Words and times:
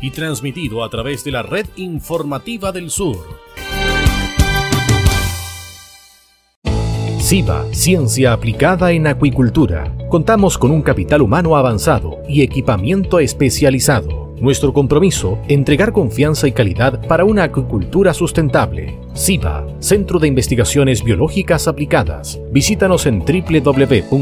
y 0.00 0.10
transmitido 0.10 0.84
a 0.84 0.90
través 0.90 1.24
de 1.24 1.32
la 1.32 1.42
red 1.42 1.66
informativa 1.76 2.72
del 2.72 2.90
sur 2.90 3.44
SIVA, 7.24 7.64
Ciencia 7.72 8.34
Aplicada 8.34 8.92
en 8.92 9.06
Acuicultura. 9.06 9.90
Contamos 10.10 10.58
con 10.58 10.70
un 10.70 10.82
capital 10.82 11.22
humano 11.22 11.56
avanzado 11.56 12.18
y 12.28 12.42
equipamiento 12.42 13.18
especializado. 13.18 14.34
Nuestro 14.42 14.74
compromiso, 14.74 15.38
entregar 15.48 15.92
confianza 15.92 16.46
y 16.46 16.52
calidad 16.52 17.08
para 17.08 17.24
una 17.24 17.44
acuicultura 17.44 18.12
sustentable. 18.12 19.00
SIVA, 19.14 19.66
Centro 19.78 20.18
de 20.18 20.28
Investigaciones 20.28 21.02
Biológicas 21.02 21.66
Aplicadas. 21.66 22.38
Visítanos 22.52 23.06
en 23.06 23.20
www.siva.cl. 23.20 24.14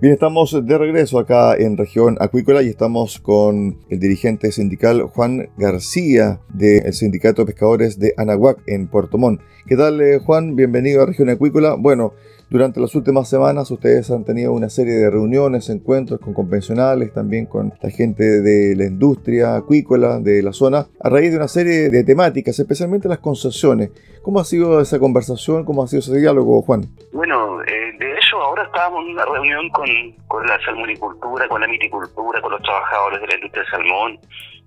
Bien, 0.00 0.14
estamos 0.14 0.58
de 0.64 0.78
regreso 0.78 1.18
acá 1.18 1.54
en 1.56 1.76
región 1.76 2.16
acuícola 2.20 2.62
y 2.62 2.68
estamos 2.68 3.20
con 3.20 3.80
el 3.90 4.00
dirigente 4.00 4.50
sindical 4.50 5.02
Juan 5.02 5.50
García 5.58 6.40
del 6.54 6.94
Sindicato 6.94 7.42
de 7.42 7.52
Pescadores 7.52 7.98
de 7.98 8.14
Anahuac 8.16 8.62
en 8.66 8.86
Puerto 8.86 9.18
Montt. 9.18 9.42
¿Qué 9.66 9.76
tal 9.76 10.00
eh, 10.00 10.18
Juan? 10.18 10.56
Bienvenido 10.56 11.02
a 11.02 11.06
región 11.06 11.28
acuícola. 11.28 11.74
Bueno, 11.78 12.14
durante 12.50 12.80
las 12.80 12.96
últimas 12.96 13.30
semanas 13.30 13.70
ustedes 13.70 14.10
han 14.10 14.24
tenido 14.24 14.52
una 14.52 14.68
serie 14.68 14.94
de 14.94 15.08
reuniones, 15.08 15.70
encuentros 15.70 16.18
con 16.18 16.34
convencionales, 16.34 17.14
también 17.14 17.46
con 17.46 17.72
la 17.80 17.90
gente 17.90 18.24
de 18.24 18.74
la 18.74 18.86
industria 18.86 19.54
acuícola 19.54 20.18
de 20.18 20.42
la 20.42 20.52
zona, 20.52 20.86
a 21.00 21.08
raíz 21.08 21.30
de 21.30 21.36
una 21.36 21.46
serie 21.46 21.90
de 21.90 22.02
temáticas, 22.02 22.58
especialmente 22.58 23.08
las 23.08 23.20
concesiones. 23.20 23.90
¿Cómo 24.22 24.40
ha 24.40 24.44
sido 24.44 24.80
esa 24.80 24.98
conversación? 24.98 25.64
¿Cómo 25.64 25.84
ha 25.84 25.86
sido 25.86 26.00
ese 26.00 26.18
diálogo, 26.18 26.60
Juan? 26.62 26.82
Bueno, 27.12 27.62
eh, 27.62 27.92
de 27.98 28.12
hecho 28.14 28.36
ahora 28.42 28.64
estábamos 28.64 29.04
en 29.06 29.12
una 29.12 29.24
reunión 29.26 29.68
con, 29.70 29.88
con 30.26 30.44
la 30.44 30.60
salmonicultura, 30.64 31.46
con 31.46 31.60
la 31.60 31.68
miticultura, 31.68 32.42
con 32.42 32.50
los 32.50 32.62
trabajadores 32.62 33.20
de 33.20 33.26
la 33.28 33.34
industria 33.36 33.62
del 33.62 33.70
salmón. 33.70 34.18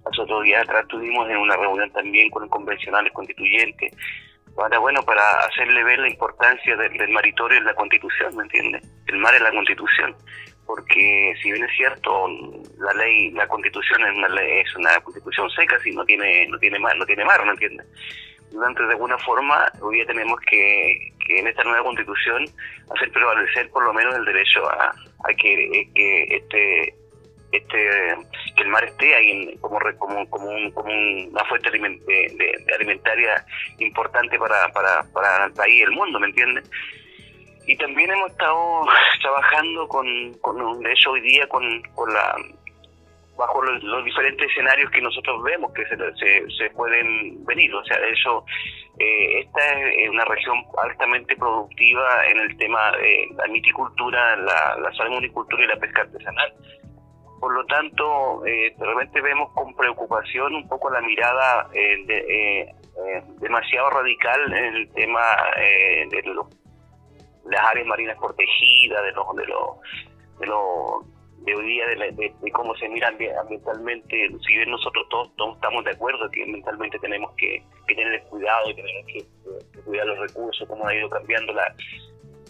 Hace 0.06 0.22
otro 0.22 0.42
día 0.42 0.62
atrás 0.62 0.84
estuvimos 0.84 1.30
en 1.30 1.38
una 1.38 1.58
reunión 1.58 1.92
también 1.92 2.30
con 2.30 2.44
los 2.44 2.52
convencionales 2.52 3.12
constituyentes 3.12 3.92
para 4.56 4.78
bueno 4.80 5.04
para 5.04 5.24
hacerle 5.46 5.84
ver 5.84 6.00
la 6.00 6.10
importancia 6.10 6.76
del, 6.76 7.10
maritorio 7.10 7.58
en 7.58 7.66
la 7.66 7.74
constitución 7.74 8.36
me 8.36 8.44
entiendes 8.44 8.84
el 9.08 9.18
mar 9.18 9.36
es 9.36 9.42
la 9.42 9.52
constitución. 9.52 10.16
Porque 10.66 11.36
si 11.42 11.52
bien 11.52 11.64
es 11.66 11.76
cierto 11.76 12.28
la 12.80 12.94
ley 12.94 13.32
la 13.32 13.48
constitución 13.48 14.02
es 14.06 14.16
una 14.16 14.42
es 14.42 14.76
una 14.76 15.00
constitución 15.02 15.50
seca 15.50 15.78
si 15.80 15.92
no 15.92 16.06
tiene 16.06 16.48
no 16.48 16.58
tiene 16.58 16.80
mar 16.80 16.96
no 16.98 17.06
tiene 17.06 17.26
mar 17.26 17.44
¿me 17.46 17.52
entiendes 17.52 17.86
entonces 18.54 18.88
de 18.88 18.94
alguna 18.94 19.18
forma 19.18 19.66
hoy 19.82 19.96
día 19.96 20.06
tenemos 20.06 20.40
que, 20.42 21.12
que 21.26 21.40
en 21.40 21.48
esta 21.48 21.64
nueva 21.64 21.84
constitución 21.84 22.46
hacer 22.96 23.12
prevalecer 23.12 23.70
por 23.72 23.84
lo 23.84 23.94
menos 23.94 24.16
el 24.16 24.26
derecho 24.26 24.66
a, 24.70 24.94
que, 25.38 25.90
que 25.96 26.24
este 26.36 26.96
este 27.54 28.16
que 28.56 28.64
el 28.64 28.68
mar 28.68 28.84
esté 28.84 29.16
ahí 29.16 29.58
como 29.62 29.80
como 29.98 30.30
como, 30.30 30.74
como 30.74 30.92
una 30.92 31.46
fuente 31.46 31.70
alimentaria 31.70 33.46
importante 33.80 34.38
para, 34.40 34.70
para, 34.70 35.04
para 35.14 35.46
el 35.46 35.54
país 35.54 35.76
y 35.76 35.82
el 35.82 35.92
mundo, 35.92 36.20
¿me 36.20 36.28
entiendes? 36.28 36.70
Y 37.66 37.78
también 37.78 38.12
hemos 38.12 38.32
estado 38.32 38.82
trabajando 39.22 39.88
con, 39.88 40.34
con 40.42 40.80
de 40.82 40.92
hecho 40.92 41.12
hoy 41.12 41.22
día 41.22 41.48
con, 41.48 41.82
con 41.96 42.14
la 42.14 42.36
bajo 43.38 43.62
los, 43.64 44.06
diferentes 44.06 44.50
escenarios 44.50 44.92
que 44.92 45.02
nosotros 45.02 45.42
vemos 45.44 45.74
que 45.74 45.86
se, 45.86 45.98
se, 46.58 46.70
pueden 46.72 47.44
venir. 47.46 47.74
O 47.74 47.84
sea, 47.86 48.00
de 48.00 48.10
hecho, 48.10 48.46
eh, 49.00 49.40
esta 49.40 49.90
es 49.90 50.10
una 50.10 50.26
región 50.26 50.64
altamente 50.82 51.36
productiva 51.36 52.28
en 52.28 52.40
el 52.40 52.58
tema 52.58 52.92
de 52.92 53.30
la 53.36 53.48
miticultura, 53.48 54.36
la, 54.38 54.78
la 54.78 54.94
salmonicultura 54.94 55.64
y 55.64 55.68
la 55.68 55.78
pesca 55.78 56.02
artesanal. 56.02 56.54
Por 57.44 57.54
lo 57.54 57.66
tanto, 57.66 58.46
eh, 58.46 58.74
realmente 58.80 59.20
vemos 59.20 59.52
con 59.52 59.76
preocupación 59.76 60.56
un 60.56 60.66
poco 60.70 60.90
la 60.90 61.02
mirada 61.02 61.68
eh, 61.74 62.06
eh, 62.08 62.74
demasiado 63.42 63.90
radical 63.90 64.54
en 64.54 64.76
el 64.76 64.90
tema 64.94 65.20
de 66.10 66.36
las 67.44 67.66
áreas 67.66 67.86
marinas 67.86 68.18
protegidas, 68.18 69.04
de 69.04 69.12
los 69.12 69.36
de 69.36 69.46
los 70.48 71.06
de, 71.46 71.52
de 71.52 71.56
hoy 71.58 71.68
día 71.68 71.86
de, 71.86 72.52
cómo 72.54 72.74
se 72.76 72.88
mira 72.88 73.10
ambientalmente. 73.10 74.30
Si 74.48 74.56
bien 74.56 74.72
nosotros 74.72 75.06
todos, 75.10 75.56
estamos 75.56 75.84
de 75.84 75.92
acuerdo 75.92 76.32
que 76.32 76.44
ambientalmente 76.44 76.98
tenemos 77.00 77.36
que, 77.36 77.62
tener 77.88 78.24
cuidado 78.30 78.70
y 78.70 78.76
tenemos 78.76 79.06
que, 79.06 79.82
cuidar 79.82 80.08
los 80.08 80.18
recursos, 80.18 80.66
cómo 80.70 80.88
ha 80.88 80.96
ido 80.96 81.10
cambiando 81.10 81.52
la, 81.52 81.76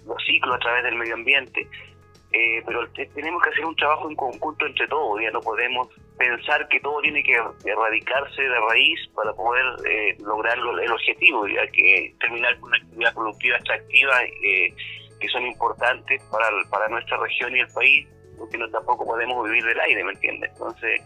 los 0.05 0.23
ciclos 0.23 0.55
a 0.55 0.59
través 0.59 0.83
del 0.83 0.97
medio 0.97 1.15
ambiente 1.15 1.67
eh, 2.33 2.63
pero 2.65 2.89
tenemos 3.13 3.43
que 3.43 3.49
hacer 3.51 3.63
un 3.63 3.75
trabajo 3.75 4.09
en 4.09 4.15
conjunto 4.15 4.65
entre 4.65 4.87
todos, 4.87 5.21
ya 5.21 5.29
no 5.29 5.39
podemos 5.39 5.87
pensar 6.17 6.67
que 6.67 6.79
todo 6.79 6.99
tiene 7.01 7.21
que 7.21 7.33
erradicarse 7.33 8.41
de 8.41 8.59
raíz 8.59 8.99
para 9.13 9.31
poder 9.33 9.63
eh, 9.87 10.17
lograr 10.19 10.57
el 10.57 10.91
objetivo, 10.91 11.47
ya 11.47 11.67
que 11.67 12.15
terminar 12.19 12.59
con 12.59 12.69
una 12.69 12.77
actividad 12.77 13.13
productiva 13.13 13.57
atractiva 13.57 14.23
eh, 14.23 14.73
que 15.19 15.27
son 15.27 15.45
importantes 15.45 16.23
para, 16.31 16.49
para 16.71 16.89
nuestra 16.89 17.17
región 17.17 17.55
y 17.55 17.59
el 17.59 17.67
país, 17.67 18.07
porque 18.35 18.57
no 18.57 18.67
tampoco 18.71 19.05
podemos 19.05 19.45
vivir 19.45 19.63
del 19.65 19.79
aire, 19.81 20.03
¿me 20.03 20.13
entiendes? 20.13 20.51
Entonces, 20.53 21.01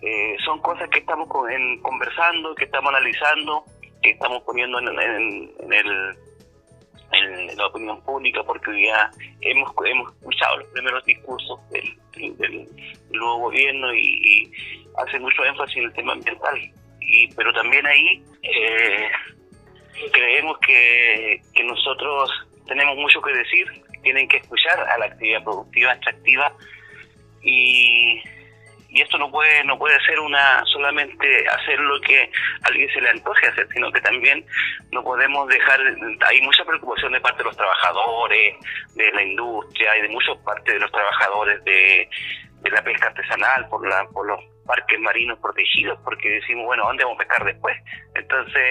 eh, 0.00 0.36
son 0.42 0.58
cosas 0.62 0.88
que 0.88 1.00
estamos 1.00 1.28
conversando, 1.28 2.54
que 2.54 2.64
estamos 2.64 2.88
analizando, 2.94 3.64
que 4.02 4.12
estamos 4.12 4.42
poniendo 4.44 4.78
en 4.78 5.72
el 5.72 6.16
en 7.12 7.56
la 7.56 7.66
opinión 7.66 8.00
pública 8.02 8.42
porque 8.44 8.86
ya 8.86 9.10
hemos, 9.40 9.72
hemos 9.84 10.12
escuchado 10.14 10.58
los 10.58 10.68
primeros 10.68 11.04
discursos 11.04 11.58
del, 11.70 12.36
del, 12.36 12.68
nuevo 13.10 13.38
gobierno 13.40 13.94
y, 13.94 14.52
hace 14.98 15.18
mucho 15.18 15.44
énfasis 15.44 15.76
en 15.78 15.84
el 15.84 15.92
tema 15.92 16.12
ambiental. 16.12 16.58
Y, 17.00 17.28
pero 17.34 17.52
también 17.52 17.86
ahí 17.86 18.22
eh, 18.42 19.08
creemos 20.12 20.58
que, 20.58 21.40
que 21.54 21.64
nosotros 21.64 22.30
tenemos 22.66 22.96
mucho 22.96 23.20
que 23.22 23.32
decir, 23.32 23.66
tienen 24.02 24.28
que 24.28 24.38
escuchar 24.38 24.78
a 24.80 24.98
la 24.98 25.06
actividad 25.06 25.42
productiva 25.42 25.92
extractiva 25.92 26.52
y 27.42 28.20
y 28.90 29.00
esto 29.02 29.18
no 29.18 29.30
puede 29.30 29.64
no 29.64 29.78
puede 29.78 29.98
ser 30.04 30.18
una 30.20 30.62
solamente 30.66 31.48
hacer 31.48 31.78
lo 31.80 32.00
que 32.00 32.22
a 32.62 32.68
alguien 32.68 32.88
se 32.92 33.00
le 33.00 33.10
antoje 33.10 33.46
hacer 33.46 33.68
sino 33.72 33.90
que 33.92 34.00
también 34.00 34.44
no 34.92 35.02
podemos 35.02 35.48
dejar 35.48 35.80
hay 36.26 36.40
mucha 36.42 36.64
preocupación 36.64 37.12
de 37.12 37.20
parte 37.20 37.38
de 37.38 37.44
los 37.44 37.56
trabajadores 37.56 38.56
de 38.94 39.12
la 39.12 39.22
industria 39.22 39.96
y 39.98 40.02
de 40.02 40.08
muchas 40.08 40.36
partes 40.38 40.74
de 40.74 40.80
los 40.80 40.90
trabajadores 40.90 41.64
de, 41.64 42.08
de 42.62 42.70
la 42.70 42.82
pesca 42.82 43.08
artesanal 43.08 43.68
por 43.68 43.86
la 43.88 44.06
por 44.08 44.26
los 44.26 44.40
parques 44.66 45.00
marinos 45.00 45.38
protegidos 45.40 45.98
porque 46.04 46.28
decimos 46.28 46.66
bueno 46.66 46.84
dónde 46.84 47.04
vamos 47.04 47.16
a 47.16 47.24
pescar 47.24 47.44
después 47.44 47.76
entonces 48.14 48.62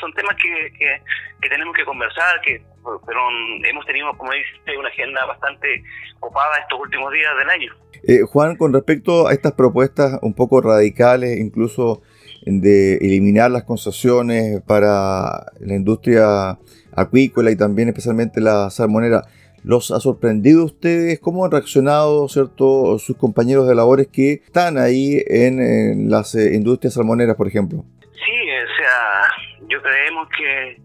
son 0.00 0.12
temas 0.14 0.36
que, 0.36 0.72
que, 0.78 1.48
tenemos 1.48 1.74
que 1.74 1.84
conversar 1.84 2.40
que 2.40 2.62
pero 3.06 3.20
hemos 3.64 3.84
tenido 3.86 4.16
como 4.16 4.32
dice 4.32 4.78
una 4.78 4.88
agenda 4.88 5.24
bastante 5.26 5.82
ocupada 6.20 6.58
estos 6.58 6.80
últimos 6.80 7.12
días 7.12 7.36
del 7.38 7.50
año. 7.50 7.72
Eh, 8.06 8.20
Juan, 8.22 8.56
con 8.56 8.72
respecto 8.72 9.26
a 9.26 9.32
estas 9.32 9.52
propuestas 9.52 10.18
un 10.22 10.34
poco 10.34 10.60
radicales, 10.60 11.38
incluso 11.38 12.02
de 12.44 12.96
eliminar 12.96 13.50
las 13.50 13.64
concesiones 13.64 14.60
para 14.66 15.46
la 15.60 15.74
industria 15.74 16.58
acuícola 16.94 17.50
y 17.50 17.56
también 17.56 17.88
especialmente 17.88 18.40
la 18.40 18.68
salmonera, 18.70 19.22
¿los 19.64 19.90
ha 19.90 19.98
sorprendido 19.98 20.64
ustedes? 20.64 21.18
¿Cómo 21.18 21.44
han 21.44 21.50
reaccionado 21.50 22.28
cierto, 22.28 22.98
sus 22.98 23.16
compañeros 23.16 23.66
de 23.66 23.74
labores 23.74 24.08
que 24.08 24.34
están 24.34 24.78
ahí 24.78 25.22
en, 25.26 26.10
las 26.10 26.34
eh, 26.34 26.54
industrias 26.54 26.94
salmoneras, 26.94 27.36
por 27.36 27.48
ejemplo? 27.48 27.84
Sí, 28.00 28.50
o 28.50 28.76
sea, 28.76 29.28
yo 29.68 29.82
creemos 29.82 30.28
que, 30.28 30.80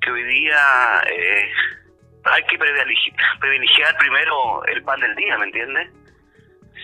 que 0.00 0.10
hoy 0.10 0.24
día 0.24 0.58
eh, 1.08 1.48
hay 2.24 2.42
que 2.44 2.58
privilegiar 2.58 3.96
primero 3.98 4.64
el 4.66 4.82
pan 4.82 5.00
del 5.00 5.14
día, 5.14 5.38
¿me 5.38 5.44
entiendes? 5.44 5.88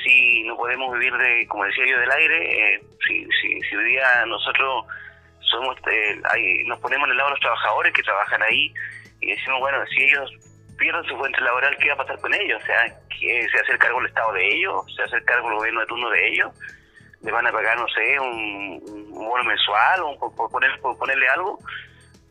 si 0.03 0.43
no 0.45 0.57
podemos 0.57 0.93
vivir 0.95 1.13
de, 1.17 1.47
como 1.49 1.65
decía 1.65 1.85
yo, 1.87 1.99
del 1.99 2.11
aire, 2.11 2.75
eh, 2.75 2.83
si, 3.07 3.25
si, 3.41 3.61
si, 3.63 3.77
hoy 3.77 3.85
día 3.85 4.27
nosotros 4.27 4.87
somos, 5.41 5.77
eh, 5.91 6.65
nos 6.67 6.79
ponemos 6.81 7.07
en 7.07 7.13
el 7.13 7.17
lado 7.17 7.31
de 7.31 7.35
los 7.35 7.41
trabajadores 7.41 7.93
que 7.93 8.03
trabajan 8.03 8.43
ahí 8.43 8.73
y 9.21 9.31
decimos, 9.31 9.61
bueno, 9.61 9.79
si 9.87 10.03
ellos 10.03 10.31
pierden 10.83 11.05
su 11.05 11.17
fuente 11.17 11.41
laboral, 11.41 11.77
¿qué 11.79 11.89
va 11.89 11.95
a 11.95 11.99
pasar 11.99 12.21
con 12.21 12.35
ellos? 12.35 12.61
O 12.61 12.67
sea, 12.67 12.89
¿se 12.89 13.61
hace 13.61 13.73
el 13.73 13.79
cargo 13.79 14.01
el 14.01 14.07
Estado 14.07 14.33
de 14.33 14.49
ellos? 14.53 14.95
¿Se 14.97 15.03
hace 15.05 15.17
el 15.17 15.25
cargo 15.25 15.49
el 15.49 15.55
gobierno 15.55 15.81
de 15.81 15.87
turno 15.87 16.11
de 16.11 16.29
ellos? 16.29 16.51
¿Le 17.23 17.31
van 17.31 17.47
a 17.47 17.53
pagar, 17.53 17.79
no 17.79 17.87
sé, 17.87 18.19
un, 18.19 18.83
un 19.13 19.29
bono 19.29 19.45
mensual 19.45 20.01
o 20.03 20.19
por, 20.19 20.51
poner, 20.51 20.81
por 20.81 20.99
ponerle 20.99 21.29
algo? 21.29 21.61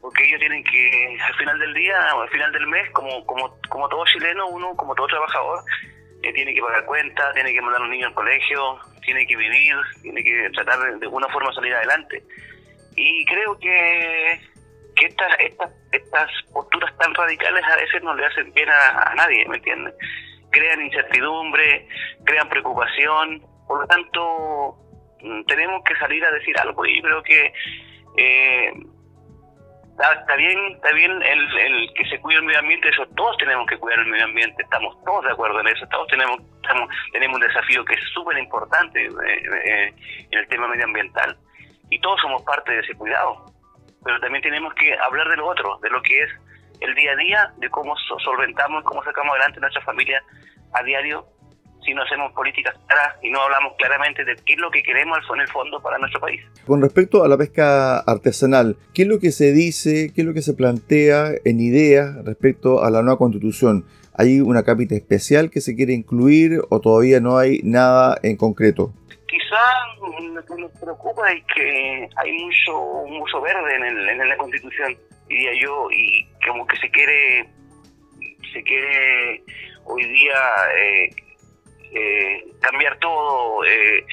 Porque 0.02 0.26
ellos 0.26 0.40
tienen 0.42 0.66
que, 0.66 1.18
al 1.24 1.34
final 1.36 1.60
del 1.60 1.74
día 1.74 2.14
o 2.14 2.22
al 2.22 2.30
final 2.30 2.52
del 2.52 2.68
mes, 2.68 2.92
como, 2.92 3.26
como, 3.26 3.58
como 3.70 3.88
todo 3.88 4.04
chileno, 4.06 4.46
uno, 4.48 4.76
como 4.76 4.96
todo 4.96 5.08
trabajador, 5.08 5.64
eh, 6.22 6.34
tiene 6.34 6.54
que 6.54 6.62
pagar 6.62 6.86
cuentas, 6.86 7.34
tiene 7.34 7.54
que 7.54 7.62
mandar 7.62 7.80
a 7.80 7.86
los 7.86 7.92
niños 7.92 8.10
al 8.10 8.16
colegio, 8.16 8.80
tiene 9.06 9.26
que 9.26 9.38
vivir, 9.38 9.76
tiene 10.02 10.22
que 10.22 10.50
tratar 10.54 10.78
de, 10.80 10.98
de 10.98 11.06
alguna 11.06 11.30
forma 11.30 11.54
salir 11.54 11.74
adelante. 11.74 12.22
Y 12.98 13.24
creo 13.26 13.58
que 13.60 14.42
estas, 15.06 15.32
estas, 15.40 15.72
estas 15.92 16.30
posturas 16.54 16.96
tan 16.98 17.14
radicales 17.14 17.64
a 17.66 17.76
veces 17.76 18.04
no 18.04 18.14
le 18.14 18.26
hacen 18.26 18.52
bien 18.54 18.70
a, 18.70 19.14
nadie, 19.16 19.48
¿me 19.48 19.58
entiendes? 19.58 19.94
Crean 20.52 20.82
incertidumbre, 20.82 21.88
crean 22.26 22.50
preocupación, 22.50 23.42
por 23.68 23.82
lo 23.82 23.88
tanto 23.88 24.76
mm, 25.22 25.44
tenemos 25.46 25.84
que 25.84 25.96
salir 25.96 26.24
a 26.26 26.32
decir 26.32 26.58
algo 26.60 26.86
y 26.86 27.02
creo 27.02 27.24
que 27.24 27.54
eh, 28.18 28.74
está, 29.92 30.36
bien 30.36 30.60
está 30.76 30.92
bien 30.94 31.12
el, 31.24 31.58
el, 31.58 31.94
que 31.94 32.06
se 32.10 32.20
cuide 32.20 32.40
el 32.40 32.46
medio 32.46 32.60
ambiente, 32.60 32.90
eso 32.90 33.06
todos 33.16 33.38
tenemos 33.38 33.66
que 33.68 33.78
cuidar 33.78 34.00
el 34.00 34.08
medio 34.08 34.26
ambiente, 34.26 34.64
estamos 34.64 34.96
todos 35.04 35.24
de 35.26 35.32
acuerdo 35.32 35.60
en 35.62 35.68
eso, 35.68 35.88
todos 35.88 36.08
tenemos, 36.08 36.40
tenemos 37.12 37.36
un 37.36 37.48
desafío 37.48 37.86
que 37.86 37.94
es 37.96 38.04
súper 38.14 38.38
importante 38.38 39.06
eh, 39.06 39.12
eh, 39.66 39.94
en 40.32 40.40
el 40.40 40.48
tema 40.48 40.68
medioambiental. 40.68 41.38
Y 41.90 42.00
todos 42.00 42.22
somos 42.22 42.42
parte 42.44 42.72
de 42.72 42.80
ese 42.80 42.94
cuidado 42.94 43.51
pero 44.04 44.20
también 44.20 44.42
tenemos 44.42 44.74
que 44.76 44.94
hablar 44.98 45.30
de 45.30 45.38
lo 45.38 45.48
otro, 45.48 45.80
de 45.82 45.90
lo 45.90 46.02
que 46.02 46.24
es 46.24 46.30
el 46.80 46.96
día 46.96 47.12
a 47.12 47.16
día, 47.16 47.54
de 47.58 47.70
cómo 47.70 47.96
solventamos, 48.24 48.84
cómo 48.84 49.04
sacamos 49.04 49.32
adelante 49.32 49.60
nuestra 49.60 49.82
familia 49.82 50.22
a 50.74 50.84
diario, 50.84 51.26
si 51.86 51.94
no 51.94 52.04
hacemos 52.04 52.32
políticas 52.34 52.76
claras 52.88 53.16
y 53.22 53.30
no 53.30 53.42
hablamos 53.42 53.74
claramente 53.78 54.24
de 54.24 54.36
qué 54.46 54.54
es 54.54 54.60
lo 54.60 54.70
que 54.70 54.84
queremos 54.84 55.18
en 55.34 55.42
el 55.42 55.48
fondo 55.48 55.80
para 55.82 55.98
nuestro 55.98 56.20
país. 56.20 56.42
Con 56.66 56.82
respecto 56.82 57.24
a 57.24 57.28
la 57.28 57.38
pesca 57.38 58.00
artesanal, 58.00 58.78
¿qué 58.94 59.04
es 59.04 59.08
lo 59.08 59.20
que 59.20 59.32
se 59.32 59.52
dice, 59.52 60.12
qué 60.14 60.22
es 60.22 60.28
lo 60.28 60.34
que 60.34 60.42
se 60.42 60.54
plantea 60.54 61.32
en 61.44 61.60
ideas 61.60 62.24
respecto 62.24 62.84
a 62.84 62.92
la 62.92 63.02
nueva 63.02 63.18
constitución? 63.18 63.86
¿Hay 64.14 64.42
una 64.42 64.64
cápita 64.64 64.96
especial 64.96 65.50
que 65.50 65.62
se 65.62 65.76
quiere 65.76 65.94
incluir 65.94 66.62
o 66.70 66.82
todavía 66.82 67.20
no 67.20 67.38
hay 67.38 67.62
nada 67.64 68.18
en 68.24 68.38
concreto? 68.38 68.94
Lo 70.34 70.46
que 70.46 70.62
nos 70.62 70.72
preocupa 70.80 71.32
es 71.32 71.44
que 71.54 72.10
hay 72.16 72.32
mucho 72.34 73.06
mucho 73.08 73.42
verde 73.42 73.76
en, 73.76 73.84
el, 73.84 74.10
en 74.10 74.30
la 74.30 74.38
constitución 74.38 74.98
diría 75.28 75.52
yo 75.62 75.90
y 75.92 76.28
como 76.46 76.66
que 76.68 76.78
se 76.78 76.90
quiere 76.92 77.50
se 78.54 78.64
quiere 78.64 79.44
hoy 79.86 80.06
día 80.06 80.40
eh, 80.76 81.10
eh, 81.94 82.46
cambiar 82.62 82.98
todo 83.00 83.64
eh, 83.66 84.06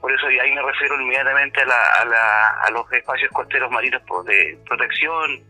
por 0.00 0.12
eso 0.12 0.26
ahí 0.26 0.52
me 0.52 0.62
refiero 0.62 1.00
inmediatamente 1.00 1.60
a, 1.62 1.66
la, 2.04 2.50
a, 2.62 2.70
los 2.70 2.90
espacios 2.92 3.30
costeros 3.32 3.70
marinos 3.70 4.02
de 4.26 4.58
protección 4.66 5.42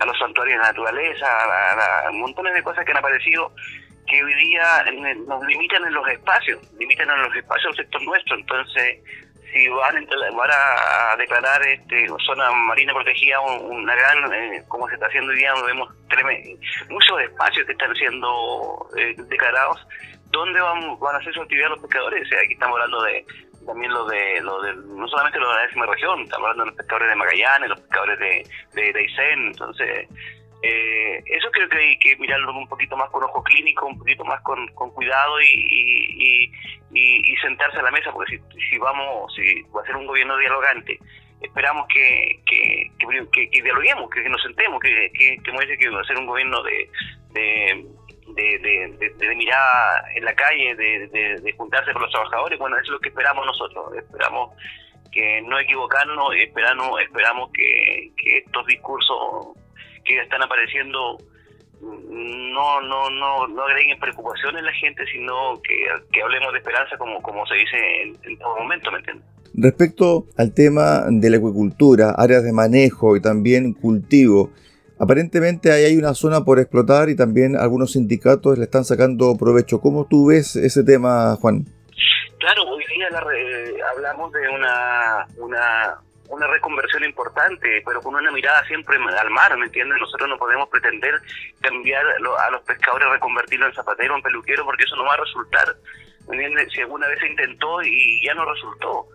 a 0.00 0.06
los 0.06 0.18
santuarios 0.18 0.58
de 0.58 0.66
naturaleza 0.66 1.26
a, 1.26 2.08
a 2.08 2.12
montones 2.12 2.54
de 2.54 2.62
cosas 2.62 2.84
que 2.84 2.90
han 2.92 2.98
aparecido 2.98 3.52
que 4.06 4.22
hoy 4.22 4.34
día 4.34 4.64
nos 5.26 5.44
limitan 5.46 5.84
en 5.84 5.94
los 5.94 6.08
espacios, 6.08 6.60
limitan 6.78 7.08
en 7.10 7.22
los 7.22 7.36
espacios 7.36 7.76
del 7.76 7.84
sector 7.84 8.02
nuestro. 8.02 8.36
Entonces, 8.36 8.98
si 9.52 9.68
van, 9.68 9.96
a, 9.96 11.16
declarar 11.16 11.62
este, 11.66 12.06
zona 12.26 12.50
marina 12.52 12.92
protegida 12.92 13.40
una 13.40 13.94
gran, 13.94 14.32
eh, 14.32 14.62
como 14.68 14.88
se 14.88 14.94
está 14.94 15.06
haciendo 15.06 15.32
hoy 15.32 15.38
día, 15.38 15.54
vemos 15.66 15.88
muchos 16.88 17.20
espacios 17.20 17.66
que 17.66 17.72
están 17.72 17.94
siendo 17.94 18.88
eh, 18.96 19.14
declarados, 19.16 19.86
¿dónde 20.30 20.60
van, 20.60 20.98
van 20.98 21.14
a 21.16 21.18
hacer 21.18 21.32
su 21.34 21.42
actividad 21.42 21.70
los 21.70 21.80
pescadores? 21.80 22.28
Aquí 22.44 22.52
estamos 22.52 22.78
hablando 22.78 23.02
de 23.02 23.24
también 23.66 23.92
lo 23.92 24.06
de, 24.06 24.40
lo 24.42 24.62
de 24.62 24.74
no 24.74 25.08
solamente 25.08 25.38
los 25.38 25.48
de 25.48 25.54
la 25.56 25.62
décima 25.62 25.86
región, 25.86 26.22
estamos 26.22 26.44
hablando 26.44 26.64
de 26.64 26.70
los 26.70 26.76
pescadores 26.76 27.08
de 27.08 27.16
Magallanes, 27.16 27.68
los 27.68 27.80
pescadores 27.80 28.18
de, 28.18 28.46
de, 28.74 28.92
de 28.92 29.06
entonces 29.32 30.08
eh, 30.62 31.22
eso 31.26 31.50
creo 31.50 31.68
que 31.68 31.78
hay 31.78 31.98
que 31.98 32.16
mirarlo 32.16 32.56
un 32.56 32.68
poquito 32.68 32.96
más 32.96 33.10
con 33.10 33.22
ojo 33.22 33.42
clínico, 33.42 33.86
un 33.86 33.98
poquito 33.98 34.24
más 34.24 34.40
con, 34.42 34.66
cuidado 34.92 35.40
y, 35.40 35.44
y, 35.44 36.52
y, 36.92 37.36
sentarse 37.36 37.78
a 37.78 37.82
la 37.82 37.90
mesa, 37.90 38.12
porque 38.12 38.36
si, 38.36 38.42
si 38.70 38.78
vamos, 38.78 39.34
si 39.34 39.62
va 39.64 39.82
a 39.82 39.86
ser 39.86 39.96
un 39.96 40.06
gobierno 40.06 40.36
dialogante, 40.38 40.98
esperamos 41.42 41.86
que, 41.88 42.40
que, 42.46 42.90
que, 43.32 43.62
dialoguemos, 43.62 44.08
que, 44.10 44.26
nos 44.28 44.42
sentemos, 44.42 44.80
que, 44.80 45.10
que, 45.12 45.38
que, 45.42 45.50
va 45.90 46.00
a 46.00 46.04
ser 46.04 46.18
un 46.18 46.26
gobierno 46.26 46.62
de, 46.62 46.88
de, 47.32 47.84
mirar 49.36 50.04
en 50.14 50.24
la 50.24 50.34
calle, 50.34 50.74
de, 50.74 51.38
de, 51.38 51.52
juntarse 51.52 51.92
con 51.92 52.02
los 52.02 52.10
trabajadores. 52.10 52.58
Bueno, 52.58 52.76
eso 52.76 52.84
es 52.84 52.90
lo 52.90 53.00
que 53.00 53.10
esperamos 53.10 53.44
nosotros. 53.44 53.94
Esperamos 53.94 54.56
que 55.12 55.42
no 55.42 55.58
equivocarnos, 55.58 56.34
esperamos, 56.34 56.98
esperamos 57.02 57.50
que, 57.52 58.10
que 58.16 58.38
estos 58.38 58.66
discursos 58.66 59.56
que 60.06 60.20
están 60.20 60.42
apareciendo 60.42 61.18
no 61.80 62.80
no 62.80 63.10
no 63.10 63.46
no 63.48 63.62
agreguen 63.62 63.98
preocupación 63.98 64.56
en 64.56 64.64
la 64.64 64.72
gente, 64.72 65.04
sino 65.12 65.60
que, 65.62 66.22
hablemos 66.22 66.52
de 66.52 66.58
esperanza 66.58 66.96
como, 66.96 67.20
como 67.20 67.46
se 67.46 67.54
dice 67.54 67.76
en, 68.02 68.38
todo 68.38 68.56
momento, 68.56 68.90
¿me 68.90 68.98
entiendes? 68.98 69.26
Respecto 69.54 70.26
al 70.36 70.52
tema 70.52 71.04
de 71.08 71.30
la 71.30 71.36
acuicultura, 71.38 72.14
áreas 72.16 72.44
de 72.44 72.52
manejo 72.52 73.16
y 73.16 73.22
también 73.22 73.72
cultivo, 73.72 74.50
aparentemente 74.98 75.72
ahí 75.72 75.84
hay 75.84 75.96
una 75.96 76.14
zona 76.14 76.44
por 76.44 76.58
explotar 76.58 77.08
y 77.08 77.16
también 77.16 77.56
algunos 77.56 77.92
sindicatos 77.92 78.58
le 78.58 78.64
están 78.64 78.84
sacando 78.84 79.36
provecho. 79.36 79.80
¿Cómo 79.80 80.06
tú 80.06 80.26
ves 80.26 80.56
ese 80.56 80.84
tema, 80.84 81.36
Juan? 81.36 81.64
Claro, 82.38 82.64
hoy 82.64 82.84
día 82.94 83.08
hablamos 83.94 84.32
de 84.32 84.48
una, 84.48 85.26
una 85.38 86.00
una 86.28 86.46
reconversión 86.46 87.04
importante, 87.04 87.82
pero 87.84 88.00
con 88.02 88.14
una 88.14 88.30
mirada 88.30 88.64
siempre 88.66 88.96
al 88.96 89.30
mar, 89.30 89.56
¿me 89.56 89.66
entiendes? 89.66 89.98
Nosotros 90.00 90.28
no 90.28 90.38
podemos 90.38 90.68
pretender 90.68 91.20
cambiar 91.60 92.04
a 92.06 92.50
los 92.50 92.62
pescadores, 92.62 93.08
reconvertirlos 93.10 93.68
en 93.70 93.74
zapatero, 93.74 94.16
en 94.16 94.22
peluquero, 94.22 94.64
porque 94.64 94.84
eso 94.84 94.96
no 94.96 95.04
va 95.04 95.14
a 95.14 95.18
resultar, 95.18 95.74
¿me 96.28 96.36
entiendes? 96.36 96.72
Si 96.72 96.80
alguna 96.80 97.08
vez 97.08 97.18
se 97.20 97.28
intentó 97.28 97.82
y 97.82 98.24
ya 98.24 98.34
no 98.34 98.44
resultó. 98.44 99.08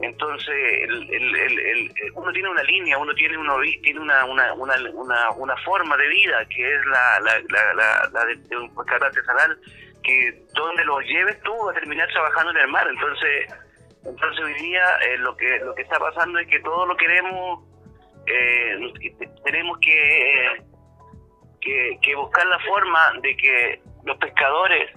Entonces, 0.00 0.54
el, 0.82 1.92
uno 2.14 2.32
tiene 2.32 2.48
una 2.48 2.62
línea, 2.64 2.98
uno 2.98 3.14
tiene, 3.14 3.38
uno, 3.38 3.56
tiene 3.80 4.00
una, 4.00 4.24
una, 4.24 4.52
una, 4.54 5.30
una, 5.36 5.56
forma 5.58 5.96
de 5.96 6.08
vida 6.08 6.44
que 6.46 6.74
es 6.74 6.86
la, 6.86 7.20
la, 7.20 8.10
la, 8.12 8.24
de, 8.24 8.56
un 8.56 8.74
pescador 8.74 9.04
artesanal, 9.04 9.56
que 10.02 10.42
donde 10.52 10.84
lo 10.84 11.00
lleves 11.00 11.40
tú 11.42 11.70
a 11.70 11.74
terminar 11.74 12.08
trabajando 12.08 12.50
en 12.50 12.56
el 12.56 12.68
mar. 12.68 12.88
Entonces, 12.88 13.46
entonces 14.04 14.44
hoy 14.44 14.54
día 14.54 14.84
eh, 15.08 15.18
lo 15.18 15.36
que 15.36 15.58
lo 15.60 15.74
que 15.74 15.82
está 15.82 15.98
pasando 15.98 16.38
es 16.38 16.46
que 16.48 16.60
todos 16.60 16.86
lo 16.86 16.96
queremos, 16.96 17.64
eh, 18.26 18.78
tenemos 19.44 19.78
que, 19.78 20.62
que, 22.00 22.14
buscar 22.14 22.46
la 22.46 22.58
forma 22.60 23.00
de 23.22 23.36
que 23.36 23.80
los 24.04 24.16
pescadores 24.18 24.90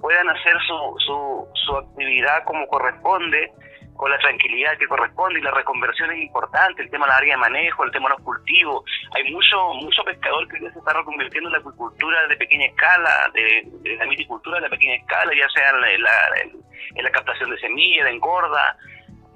puedan 0.00 0.28
hacer 0.28 0.54
su, 0.66 0.96
su, 1.06 1.48
su 1.66 1.76
actividad 1.76 2.44
como 2.44 2.66
corresponde, 2.68 3.52
con 3.96 4.10
la 4.10 4.18
tranquilidad 4.18 4.76
que 4.78 4.86
corresponde 4.86 5.38
y 5.38 5.42
la 5.42 5.52
reconversión 5.52 6.10
es 6.10 6.22
importante, 6.22 6.82
el 6.82 6.90
tema 6.90 7.06
de 7.06 7.10
la 7.10 7.16
área 7.16 7.34
de 7.34 7.40
manejo, 7.40 7.84
el 7.84 7.92
tema 7.92 8.08
de 8.08 8.16
los 8.16 8.24
cultivos. 8.24 8.84
Hay 9.14 9.30
mucho 9.32 9.74
mucho 9.74 10.02
pescador 10.04 10.48
que 10.48 10.58
se 10.58 10.78
está 10.78 10.92
reconvirtiendo 10.92 11.48
en 11.48 11.52
la 11.52 11.58
acuicultura 11.58 12.26
de 12.26 12.36
pequeña 12.36 12.66
escala, 12.66 13.30
de, 13.34 13.96
la 13.96 14.06
miticultura 14.06 14.60
de 14.60 14.70
pequeña 14.70 14.94
escala, 14.96 15.32
ya 15.34 15.48
sea 15.50 15.70
en 15.70 17.04
la, 17.04 17.10
captación 17.10 17.50
de 17.50 17.58
semillas, 17.58 18.04
de 18.04 18.10
engorda, 18.10 18.76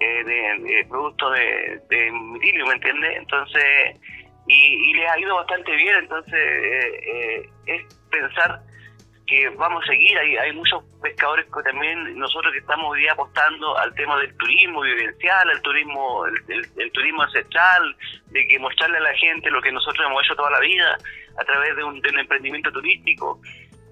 eh, 0.00 0.24
de, 0.24 0.86
productos 0.88 1.34
de, 1.34 1.80
de 1.88 2.12
mitilio, 2.12 2.66
¿me 2.66 2.74
entiendes? 2.74 3.16
Entonces, 3.16 3.96
y, 4.48 4.90
y 4.90 4.94
les 4.94 5.10
ha 5.10 5.18
ido 5.20 5.36
bastante 5.36 5.74
bien, 5.76 5.94
entonces 5.98 6.34
eh, 6.34 7.00
eh, 7.06 7.50
es 7.66 8.00
pensar 8.10 8.60
que 9.28 9.48
vamos 9.50 9.84
a 9.84 9.86
seguir, 9.86 10.16
hay, 10.18 10.36
hay 10.36 10.52
muchos 10.52 10.82
pescadores 11.02 11.46
que 11.46 11.62
también 11.62 12.18
nosotros 12.18 12.50
que 12.52 12.60
estamos 12.60 12.90
hoy 12.90 13.00
día 13.00 13.12
apostando 13.12 13.76
al 13.76 13.94
tema 13.94 14.18
del 14.18 14.34
turismo 14.36 14.80
vivencial, 14.80 15.50
al 15.50 15.60
turismo, 15.60 16.24
el, 16.26 16.92
turismo 16.92 17.22
ancestral, 17.22 17.94
de 18.30 18.46
que 18.48 18.58
mostrarle 18.58 18.96
a 18.96 19.02
la 19.02 19.14
gente 19.14 19.50
lo 19.50 19.60
que 19.60 19.70
nosotros 19.70 20.06
hemos 20.06 20.24
hecho 20.24 20.34
toda 20.34 20.50
la 20.50 20.60
vida 20.60 20.96
a 21.38 21.44
través 21.44 21.76
de 21.76 21.84
un, 21.84 22.00
de 22.00 22.08
un 22.08 22.18
emprendimiento 22.18 22.72
turístico. 22.72 23.38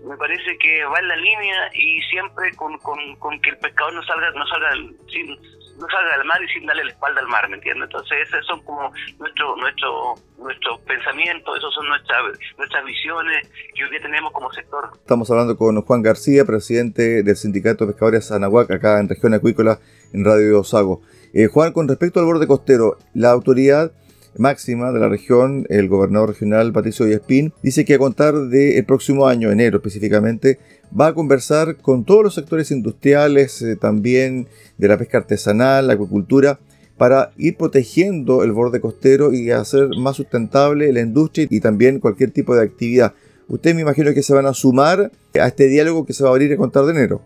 Me 0.03 0.17
parece 0.17 0.57
que 0.59 0.85
va 0.85 0.99
en 0.99 1.09
la 1.09 1.17
línea 1.17 1.71
y 1.75 2.01
siempre 2.03 2.55
con, 2.57 2.79
con, 2.79 3.41
que 3.41 3.51
el 3.51 3.59
pescador 3.59 3.95
no 3.95 4.03
salga 4.05 4.31
no 4.31 4.47
salga 4.47 4.71
sin, 5.11 5.37
no 5.79 5.87
salga 5.89 6.17
del 6.17 6.27
mar 6.27 6.43
y 6.43 6.49
sin 6.49 6.67
darle 6.67 6.85
la 6.85 6.91
espalda 6.91 7.21
al 7.21 7.29
mar, 7.29 7.49
¿me 7.49 7.57
entiendes? 7.57 7.85
Entonces 7.85 8.29
esos 8.29 8.47
son 8.47 8.63
como 8.65 8.93
nuestro 9.19 9.57
nuestro 9.57 10.15
nuestros 10.39 10.81
pensamientos, 10.81 11.57
esos 11.57 11.75
son 11.75 11.89
nuestras 11.89 12.23
nuestras 12.59 12.85
visiones 12.85 13.49
que 13.75 13.85
hoy 13.85 13.91
día 13.91 14.03
tenemos 14.03 14.33
como 14.33 14.53
sector. 14.53 14.91
Estamos 14.95 15.31
hablando 15.31 15.57
con 15.57 15.81
Juan 15.83 16.03
García, 16.03 16.45
presidente 16.45 17.23
del 17.23 17.37
Sindicato 17.37 17.87
de 17.87 17.93
Pescadores 17.93 18.31
Anahuac, 18.33 18.71
acá 18.71 19.01
en 19.01 19.09
Región 19.09 19.35
Acuícola, 19.35 19.79
en 20.13 20.25
Radio 20.25 20.63
Sago. 20.65 21.03
Eh, 21.35 21.49
Juan, 21.49 21.73
con 21.73 21.89
respecto 21.89 22.21
al 22.21 22.27
borde 22.27 22.47
costero, 22.47 22.97
la 23.15 23.31
autoridad 23.31 23.93
máxima 24.39 24.93
de 24.93 25.01
la 25.01 25.09
región, 25.09 25.67
el 25.69 25.89
gobernador 25.89 26.31
regional 26.31 26.73
Patricio 26.73 27.07
Villespín, 27.07 27.53
dice 27.63 27.85
que 27.85 27.95
a 27.95 27.99
contar 27.99 28.35
del 28.35 28.85
próximo 28.85 29.27
año, 29.27 29.51
enero 29.51 29.79
específicamente, 29.79 30.59
va 30.99 31.09
a 31.09 31.15
conversar 31.15 31.77
con 31.77 32.05
todos 32.05 32.23
los 32.23 32.35
sectores 32.35 32.71
industriales, 32.71 33.63
eh, 33.63 33.77
también 33.77 34.49
de 34.79 34.89
la 34.89 34.99
pesca 34.99 35.19
artesanal, 35.19 35.87
la 35.87 35.95
acuicultura, 35.95 36.59
para 36.97 37.33
ir 37.37 37.57
protegiendo 37.57 38.43
el 38.43 38.53
borde 38.53 38.81
costero 38.81 39.33
y 39.33 39.51
hacer 39.51 39.89
más 39.99 40.17
sustentable 40.17 40.93
la 40.93 41.01
industria 41.01 41.47
y 41.51 41.61
también 41.61 42.01
cualquier 42.01 42.31
tipo 42.31 42.55
de 42.55 42.63
actividad. 42.63 43.15
Ustedes 43.49 43.77
me 43.77 43.83
imagino 43.83 44.13
que 44.15 44.23
se 44.23 44.35
van 44.35 44.47
a 44.47 44.55
sumar 44.55 45.13
a 45.35 45.47
este 45.47 45.69
diálogo 45.69 46.07
que 46.07 46.13
se 46.13 46.25
va 46.25 46.31
a 46.31 46.33
abrir 46.33 46.53
a 46.53 46.57
contar 46.57 46.85
de 46.85 46.93
enero. 46.93 47.23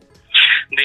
De 0.70 0.82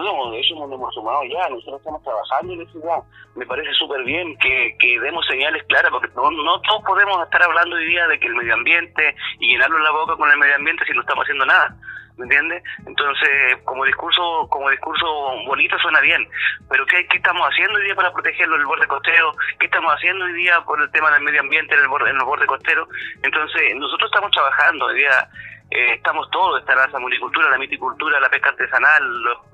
de 0.00 0.40
eso 0.40 0.54
nos 0.54 0.72
hemos 0.72 0.94
sumado 0.94 1.22
ya, 1.24 1.48
nosotros 1.50 1.80
estamos 1.80 2.02
trabajando 2.02 2.52
en 2.54 2.62
eso 2.62 2.78
ya. 2.82 3.02
Me 3.34 3.46
parece 3.46 3.72
súper 3.74 4.02
bien 4.04 4.36
que, 4.38 4.76
que, 4.78 5.00
demos 5.00 5.26
señales 5.26 5.62
claras, 5.64 5.90
porque 5.90 6.08
no, 6.14 6.30
no 6.30 6.60
todos 6.62 6.82
podemos 6.84 7.22
estar 7.24 7.42
hablando 7.42 7.76
hoy 7.76 7.86
día 7.86 8.06
de 8.08 8.18
que 8.18 8.26
el 8.26 8.34
medio 8.34 8.54
ambiente 8.54 9.14
y 9.38 9.52
llenarlo 9.52 9.78
la 9.78 9.90
boca 9.90 10.16
con 10.16 10.30
el 10.30 10.38
medio 10.38 10.54
ambiente 10.56 10.84
si 10.86 10.92
no 10.92 11.00
estamos 11.00 11.24
haciendo 11.24 11.46
nada. 11.46 11.76
¿me 12.16 12.24
entiendes? 12.24 12.62
Entonces, 12.86 13.56
como 13.64 13.84
discurso 13.84 14.46
como 14.50 14.70
discurso 14.70 15.06
bonito 15.46 15.78
suena 15.78 16.00
bien, 16.00 16.28
pero 16.68 16.84
¿qué, 16.86 17.06
¿qué, 17.08 17.16
estamos 17.16 17.48
haciendo 17.48 17.78
hoy 17.78 17.84
día 17.84 17.94
para 17.94 18.12
protegerlo 18.12 18.56
el 18.56 18.66
borde 18.66 18.86
costero? 18.86 19.32
¿Qué 19.58 19.66
estamos 19.66 19.92
haciendo 19.94 20.24
hoy 20.24 20.34
día 20.34 20.60
por 20.62 20.80
el 20.80 20.90
tema 20.90 21.10
del 21.10 21.22
medio 21.22 21.40
ambiente 21.40 21.74
en 21.74 21.80
el 21.80 21.88
borde, 21.88 22.10
en 22.10 22.16
el 22.16 22.24
borde 22.24 22.46
costero? 22.46 22.86
Entonces, 23.22 23.74
nosotros 23.76 24.10
estamos 24.10 24.30
trabajando 24.30 24.86
hoy 24.86 24.96
día 24.96 25.28
eh, 25.74 25.94
estamos 25.94 26.30
todos, 26.30 26.60
está 26.60 26.74
la 26.74 26.98
muricultura, 26.98 27.48
la 27.50 27.58
miticultura, 27.58 28.20
la 28.20 28.28
pesca 28.28 28.50
artesanal, 28.50 29.02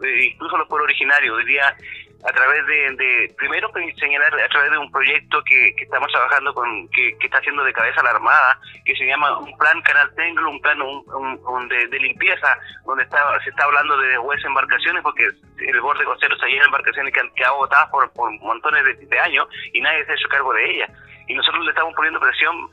eh, 0.02 0.30
incluso 0.32 0.56
los 0.56 0.66
pueblos 0.66 0.86
originarios. 0.86 1.36
Hoy 1.36 1.44
día, 1.44 1.76
a 2.24 2.32
través 2.32 2.66
de, 2.66 3.32
primero 3.36 3.70
pues, 3.70 3.94
señalar 3.96 4.34
a 4.40 4.48
través 4.48 4.72
de 4.72 4.78
un 4.78 4.90
proyecto 4.90 5.40
que, 5.44 5.68
estamos 5.78 6.10
trabajando 6.10 6.52
con, 6.52 6.88
que, 6.88 7.16
está 7.20 7.38
haciendo 7.38 7.62
de 7.62 7.72
cabeza 7.72 8.02
la 8.02 8.10
Armada, 8.10 8.58
que 8.84 8.96
se 8.96 9.06
llama 9.06 9.38
un 9.38 9.56
plan 9.56 9.80
Canal 9.82 10.12
Tenglo, 10.16 10.50
un 10.50 10.60
plan 10.60 10.82
un, 10.82 11.68
de, 11.68 11.98
limpieza, 12.00 12.58
donde 12.84 13.04
está, 13.04 13.18
se 13.44 13.50
está 13.50 13.64
hablando 13.64 13.96
de 13.98 14.08
deshuesa 14.08 14.48
embarcaciones, 14.48 15.02
porque 15.02 15.28
el 15.58 15.80
borde 15.80 16.04
costero 16.04 16.34
está 16.34 16.46
lleno 16.46 16.62
de 16.62 16.66
embarcaciones 16.66 17.14
que 17.14 17.20
han 17.20 17.34
quedado 17.34 17.58
botadas 17.58 17.88
por, 17.90 18.10
montones 18.40 18.82
de, 19.08 19.20
años 19.20 19.46
y 19.72 19.80
nadie 19.80 20.04
se 20.04 20.12
ha 20.12 20.14
hecho 20.14 20.28
cargo 20.28 20.52
de 20.52 20.70
ellas. 20.70 20.90
Y 21.28 21.34
nosotros 21.34 21.64
le 21.64 21.70
estamos 21.70 21.94
poniendo 21.94 22.18
presión 22.18 22.70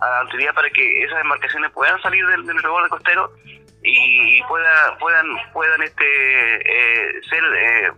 a 0.00 0.08
la 0.08 0.20
autoridad 0.20 0.54
para 0.54 0.70
que 0.70 1.04
esas 1.04 1.20
embarcaciones 1.20 1.72
puedan 1.72 2.00
salir 2.02 2.24
del, 2.26 2.46
del 2.46 2.62
costero 2.88 3.32
y, 3.82 4.42
pueda, 4.44 4.98
puedan 4.98 5.26
puedan 5.52 5.82
este 5.82 6.04
eh, 6.04 7.20
ser 7.28 7.42
eh, 7.56 7.92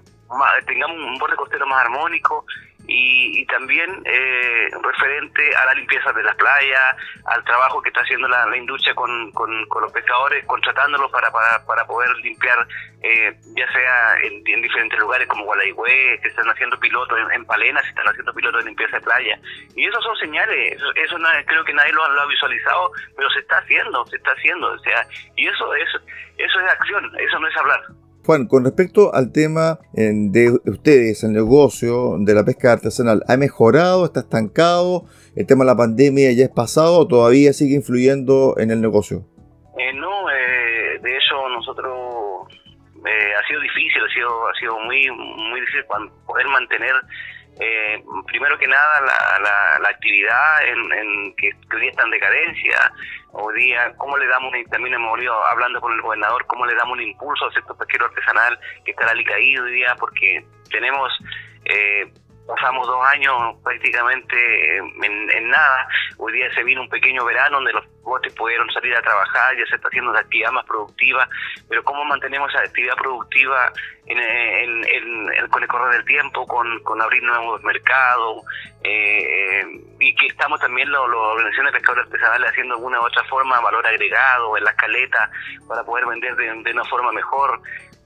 tengamos 0.66 0.96
un 0.96 1.18
borde 1.18 1.36
costero 1.36 1.66
más 1.66 1.84
armónico 1.84 2.44
y, 2.90 3.46
también 3.46 4.02
eh, 4.04 4.68
referente 4.82 5.54
a 5.56 5.66
la 5.66 5.74
limpieza 5.74 6.12
de 6.12 6.22
las 6.22 6.34
playas, 6.34 6.96
al 7.24 7.44
trabajo 7.44 7.80
que 7.80 7.88
está 7.88 8.00
haciendo 8.00 8.26
la, 8.28 8.56
industria 8.56 8.94
con, 8.94 9.30
los 9.32 9.92
pescadores, 9.92 10.44
contratándolos 10.46 11.10
para, 11.10 11.30
para, 11.30 11.64
para 11.66 11.86
poder 11.86 12.10
limpiar, 12.16 12.66
eh, 13.02 13.32
ya 13.56 13.72
sea 13.72 14.16
en, 14.24 14.42
diferentes 14.42 14.98
lugares 14.98 15.28
como 15.28 15.44
Gualaigüe, 15.44 16.18
que 16.20 16.28
están 16.28 16.48
haciendo 16.50 16.78
pilotos 16.80 17.18
en, 17.32 17.44
Palenas, 17.44 17.86
están 17.86 18.08
haciendo 18.08 18.34
pilotos 18.34 18.64
de 18.64 18.70
limpieza 18.70 18.96
de 18.98 19.04
playa. 19.04 19.40
Y 19.76 19.86
eso 19.86 20.00
son 20.02 20.16
señales, 20.16 20.76
eso, 20.96 21.18
no, 21.18 21.28
creo 21.46 21.64
que 21.64 21.72
nadie 21.72 21.92
lo, 21.92 22.06
lo, 22.12 22.22
ha 22.22 22.26
visualizado, 22.26 22.92
pero 23.16 23.30
se 23.30 23.40
está 23.40 23.58
haciendo, 23.58 24.04
se 24.06 24.16
está 24.16 24.32
haciendo. 24.32 24.72
O 24.72 24.78
sea, 24.80 25.06
y 25.36 25.46
eso 25.46 25.74
es, 25.74 25.88
eso 26.38 26.60
es 26.60 26.72
acción, 26.72 27.10
eso 27.18 27.38
no 27.38 27.46
es 27.46 27.56
hablar. 27.56 27.82
Juan, 28.24 28.46
con 28.46 28.64
respecto 28.64 29.14
al 29.14 29.32
tema 29.32 29.78
de 29.92 30.50
ustedes, 30.66 31.24
el 31.24 31.32
negocio 31.32 32.16
de 32.18 32.34
la 32.34 32.44
pesca 32.44 32.72
artesanal, 32.72 33.22
¿ha 33.26 33.36
mejorado? 33.36 34.04
¿Está 34.04 34.20
estancado? 34.20 35.04
¿El 35.36 35.46
tema 35.46 35.64
de 35.64 35.70
la 35.70 35.76
pandemia 35.76 36.30
ya 36.32 36.44
es 36.44 36.50
pasado 36.50 36.98
o 36.98 37.08
todavía 37.08 37.52
sigue 37.52 37.74
influyendo 37.74 38.54
en 38.58 38.70
el 38.70 38.80
negocio? 38.80 39.24
Eh, 39.78 39.92
no, 39.94 40.30
eh, 40.30 40.98
de 41.02 41.16
hecho 41.16 41.48
nosotros 41.48 42.48
eh, 43.06 43.32
ha 43.38 43.46
sido 43.46 43.60
difícil, 43.60 44.02
ha 44.02 44.12
sido, 44.12 44.48
ha 44.48 44.54
sido 44.58 44.78
muy, 44.80 45.10
muy 45.10 45.60
difícil 45.60 45.84
poder 46.26 46.46
mantener 46.48 46.92
eh, 47.58 48.02
primero 48.26 48.58
que 48.58 48.68
nada 48.68 49.00
la, 49.00 49.78
la, 49.80 49.88
actividad 49.88 50.64
en, 50.66 51.34
que, 51.36 51.52
hoy 51.74 51.80
día 51.80 51.90
está 51.90 52.04
en 52.04 52.10
decadencia, 52.10 52.92
hoy 53.32 53.54
día 53.54 53.92
cómo 53.96 54.16
le 54.16 54.26
damos, 54.26 54.52
también 54.70 54.94
hemos 54.94 55.14
venido 55.14 55.34
hablando 55.46 55.80
con 55.80 55.92
el 55.92 56.00
gobernador, 56.00 56.46
cómo 56.46 56.66
le 56.66 56.74
damos 56.74 56.92
un 56.92 57.02
impulso 57.02 57.46
al 57.46 57.52
sector 57.52 57.76
pesquero 57.76 58.06
artesanal 58.06 58.58
que 58.84 58.92
está 58.92 59.06
caído 59.24 59.64
hoy 59.64 59.72
día 59.72 59.96
porque 59.98 60.44
tenemos... 60.70 61.12
Eh, 61.64 62.12
pasamos 62.50 62.86
dos 62.86 63.06
años 63.06 63.32
prácticamente 63.62 64.76
en, 64.78 65.48
nada. 65.48 65.88
Hoy 66.18 66.32
día 66.32 66.52
se 66.52 66.64
vino 66.64 66.82
un 66.82 66.88
pequeño 66.88 67.24
verano 67.24 67.56
donde 67.56 67.72
los 67.72 67.84
botes 68.02 68.32
pudieron 68.34 68.68
salir 68.70 68.94
a 68.94 69.02
trabajar, 69.02 69.56
ya 69.56 69.66
se 69.66 69.76
está 69.76 69.88
haciendo 69.88 70.10
una 70.10 70.20
actividad 70.20 70.50
más 70.50 70.66
productiva, 70.66 71.28
pero 71.68 71.82
¿cómo 71.84 72.04
mantenemos 72.04 72.52
esa 72.52 72.62
actividad 72.64 72.96
productiva 72.96 73.72
en, 74.06 75.48
con 75.48 75.62
el 75.62 75.68
correr 75.68 75.94
del 75.94 76.04
tiempo, 76.04 76.46
con, 76.46 76.80
con 76.82 77.00
abrir 77.00 77.22
nuevos 77.22 77.62
mercados? 77.62 78.42
Eh, 78.82 79.64
y 80.00 80.14
que 80.14 80.26
estamos 80.26 80.58
también 80.60 80.90
las 80.90 81.00
organizaciones 81.02 81.72
de 81.72 81.78
pescadores 81.78 82.06
artesanales 82.06 82.50
haciendo 82.50 82.74
de 82.74 82.78
alguna 82.78 83.00
u 83.00 83.04
otra 83.04 83.24
forma 83.24 83.60
valor 83.60 83.86
agregado 83.86 84.56
en 84.56 84.64
las 84.64 84.74
caletas 84.74 85.30
para 85.68 85.84
poder 85.84 86.06
vender 86.06 86.34
de 86.34 86.72
una 86.72 86.84
forma 86.84 87.12
mejor. 87.12 87.60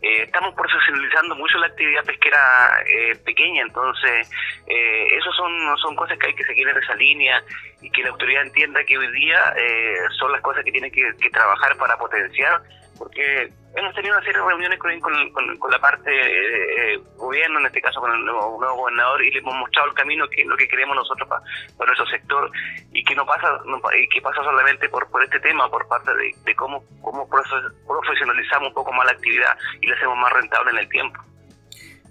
Eh, 0.04 0.24
estamos 0.24 0.54
profesionalizando 0.54 1.34
mucho 1.34 1.56
la 1.56 1.66
actividad 1.68 2.04
pesquera 2.04 2.38
eh, 2.86 3.16
pequeña, 3.24 3.62
entonces 3.62 4.30
eh, 4.66 5.06
esos 5.16 5.34
son, 5.34 5.50
son 5.78 5.96
cosas 5.96 6.18
que 6.18 6.26
hay 6.26 6.34
que 6.34 6.44
seguir 6.44 6.68
en 6.68 6.76
esa 6.76 6.94
línea 6.94 7.42
y 7.80 7.88
que 7.88 8.02
la 8.02 8.10
autoridad 8.10 8.42
entienda 8.42 8.84
que 8.84 8.98
hoy 8.98 9.10
día 9.12 9.40
eh, 9.56 9.96
son 10.18 10.30
las 10.32 10.42
cosas 10.42 10.62
que 10.62 10.72
tiene 10.72 10.90
que 10.90 11.30
trabajar 11.32 11.74
para 11.78 11.96
potenciar 11.96 12.60
porque 12.98 13.52
hemos 13.76 13.94
tenido 13.94 14.14
una 14.14 14.24
serie 14.24 14.40
de 14.40 14.46
reuniones 14.46 14.78
con, 14.78 15.70
la 15.70 15.78
parte 15.80 16.10
eh, 16.10 17.00
gobierno, 17.16 17.60
en 17.60 17.66
este 17.66 17.80
caso 17.80 18.00
con 18.00 18.12
el 18.12 18.24
nuevo, 18.24 18.58
gobernador, 18.58 19.22
y 19.24 19.30
le 19.30 19.38
hemos 19.38 19.54
mostrado 19.54 19.88
el 19.88 19.94
camino 19.94 20.28
que 20.28 20.44
lo 20.44 20.56
que 20.56 20.68
queremos 20.68 20.96
nosotros 20.96 21.28
para, 21.28 21.42
nuestro 21.86 22.06
sector 22.06 22.50
y 22.92 23.04
que 23.04 23.14
no 23.14 23.26
pasa 23.26 23.60
y 23.98 24.08
que 24.08 24.20
pasa 24.22 24.42
solamente 24.42 24.88
por, 24.88 25.08
por 25.10 25.22
este 25.22 25.40
tema, 25.40 25.70
por 25.70 25.86
parte 25.88 26.10
de, 26.14 26.54
cómo, 26.54 26.84
cómo 27.02 27.28
profesionalizamos 27.28 28.68
un 28.68 28.74
poco 28.74 28.92
más 28.92 29.06
la 29.06 29.12
actividad 29.12 29.56
y 29.80 29.86
la 29.86 29.96
hacemos 29.96 30.16
más 30.18 30.32
rentable 30.32 30.70
en 30.70 30.78
el 30.78 30.88
tiempo. 30.88 31.20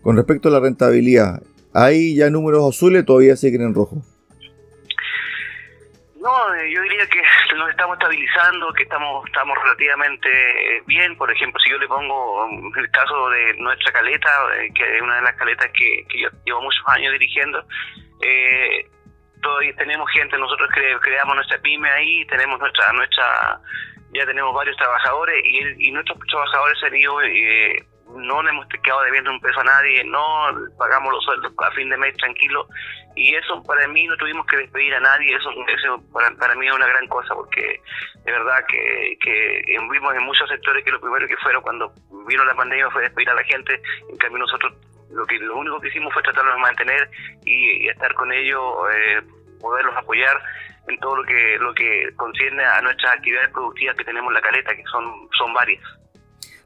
Con 0.02 0.18
respecto 0.18 0.50
a 0.50 0.52
la 0.52 0.60
rentabilidad, 0.60 1.42
¿hay 1.74 2.16
ya 2.16 2.30
números 2.30 2.68
azules 2.68 3.06
todavía 3.06 3.36
siguen 3.38 3.62
en 3.62 3.74
rojo? 3.74 4.04
No, 6.24 6.56
eh, 6.56 6.72
yo 6.72 6.82
diría 6.84 7.06
que 7.08 7.22
nos 7.58 7.70
estamos 7.70 7.98
estabilizando, 7.98 8.72
que 8.74 8.84
estamos 8.84 9.26
estamos 9.26 9.58
relativamente 9.62 10.30
eh, 10.78 10.82
bien. 10.88 11.18
Por 11.18 11.30
ejemplo, 11.30 11.60
si 11.60 11.70
yo 11.70 11.78
le 11.78 11.88
pongo 11.88 12.46
um, 12.46 12.72
el 12.78 12.90
caso 12.92 13.30
de 13.30 13.54
nuestra 13.56 13.92
caleta, 13.92 14.30
eh, 14.58 14.72
que 14.74 14.96
es 14.96 15.02
una 15.02 15.18
de 15.18 15.22
las 15.24 15.36
caletas 15.36 15.70
que, 15.74 16.06
yo 16.18 16.30
llevo 16.46 16.62
muchos 16.62 16.84
años 16.88 17.12
dirigiendo, 17.12 17.66
eh, 18.22 18.90
todavía 19.42 19.76
tenemos 19.76 20.10
gente, 20.12 20.38
nosotros 20.38 20.70
creamos 21.02 21.36
nuestra 21.36 21.58
pyme 21.60 21.90
ahí, 21.90 22.26
tenemos 22.28 22.58
nuestra 22.58 22.94
nuestra 22.94 23.60
ya 24.14 24.26
tenemos 24.26 24.54
varios 24.54 24.78
trabajadores 24.78 25.44
y, 25.44 25.88
y 25.88 25.92
nuestros 25.92 26.20
trabajadores 26.30 26.82
han 26.84 26.96
ido 26.96 27.22
eh, 27.24 27.84
no 28.16 28.44
le 28.44 28.50
hemos 28.50 28.68
quedado 28.68 29.04
debiendo 29.04 29.32
un 29.32 29.40
peso 29.40 29.60
a 29.60 29.64
nadie, 29.64 30.04
no 30.04 30.24
pagamos 30.78 31.14
los 31.14 31.24
sueldos 31.24 31.54
a 31.58 31.72
fin 31.72 31.90
de 31.90 31.98
mes 31.98 32.16
tranquilo 32.18 32.68
y 33.16 33.36
eso 33.36 33.62
para 33.64 33.88
mí 33.88 34.08
no 34.08 34.18
tuvimos 34.18 34.46
que 34.48 34.58
despedir 34.58 34.94
a 34.96 35.00
nadie, 35.00 35.36
eso, 35.36 35.50
eso 35.68 36.04
para, 36.12 36.32
para 36.32 36.56
mí 36.56 36.68
es 36.68 36.74
una 36.74 36.88
gran 36.88 37.08
cosa 37.08 37.34
porque 37.36 37.82
de 38.26 38.32
verdad 38.32 38.66
que, 38.68 39.18
que 39.22 39.78
vimos 39.92 40.16
en 40.16 40.24
muchos 40.24 40.50
sectores 40.50 40.84
que 40.84 40.92
lo 40.92 41.02
primero 41.02 41.28
que 41.28 41.38
fueron 41.38 41.62
cuando 41.62 41.94
vino 42.28 42.46
la 42.46 42.56
pandemia 42.56 42.90
fue 42.92 43.04
despedir 43.04 43.30
a 43.30 43.36
la 43.36 43.44
gente, 43.44 43.82
en 44.10 44.18
cambio 44.18 44.40
nosotros 44.40 44.74
lo 45.14 45.26
que 45.26 45.38
lo 45.38 45.58
único 45.58 45.80
que 45.80 45.90
hicimos 45.90 46.14
fue 46.14 46.24
tratarlos 46.24 46.56
de 46.56 46.62
mantener 46.62 47.10
y, 47.46 47.88
estar 47.88 48.14
con 48.16 48.32
ellos, 48.32 48.62
eh, 48.94 49.22
poderlos 49.60 49.96
apoyar 49.96 50.42
en 50.88 51.00
todo 51.00 51.18
lo 51.18 51.24
que 51.24 51.58
lo 51.60 51.74
que 51.74 52.12
concierne 52.16 52.64
a 52.64 52.82
nuestras 52.82 53.14
actividades 53.14 53.52
productivas 53.52 53.96
que 53.96 54.04
tenemos 54.04 54.30
en 54.30 54.34
la 54.34 54.42
caleta, 54.42 54.76
que 54.76 54.84
son, 54.92 55.30
son 55.38 55.54
varias. 55.54 55.82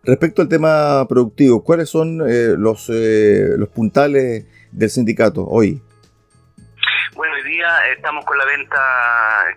Respecto 0.04 0.42
al 0.42 0.50
tema 0.50 1.06
productivo, 1.08 1.64
¿cuáles 1.64 1.90
son 1.90 2.22
eh, 2.28 2.56
los, 2.58 2.90
eh, 2.90 3.56
los 3.58 3.70
puntales 3.70 4.46
del 4.72 4.90
sindicato 4.90 5.46
hoy? 5.46 5.82
Bueno, 7.16 7.34
hoy 7.36 7.44
día 7.44 7.68
estamos 7.96 8.24
con 8.26 8.38
la 8.38 8.46
venta 8.46 8.78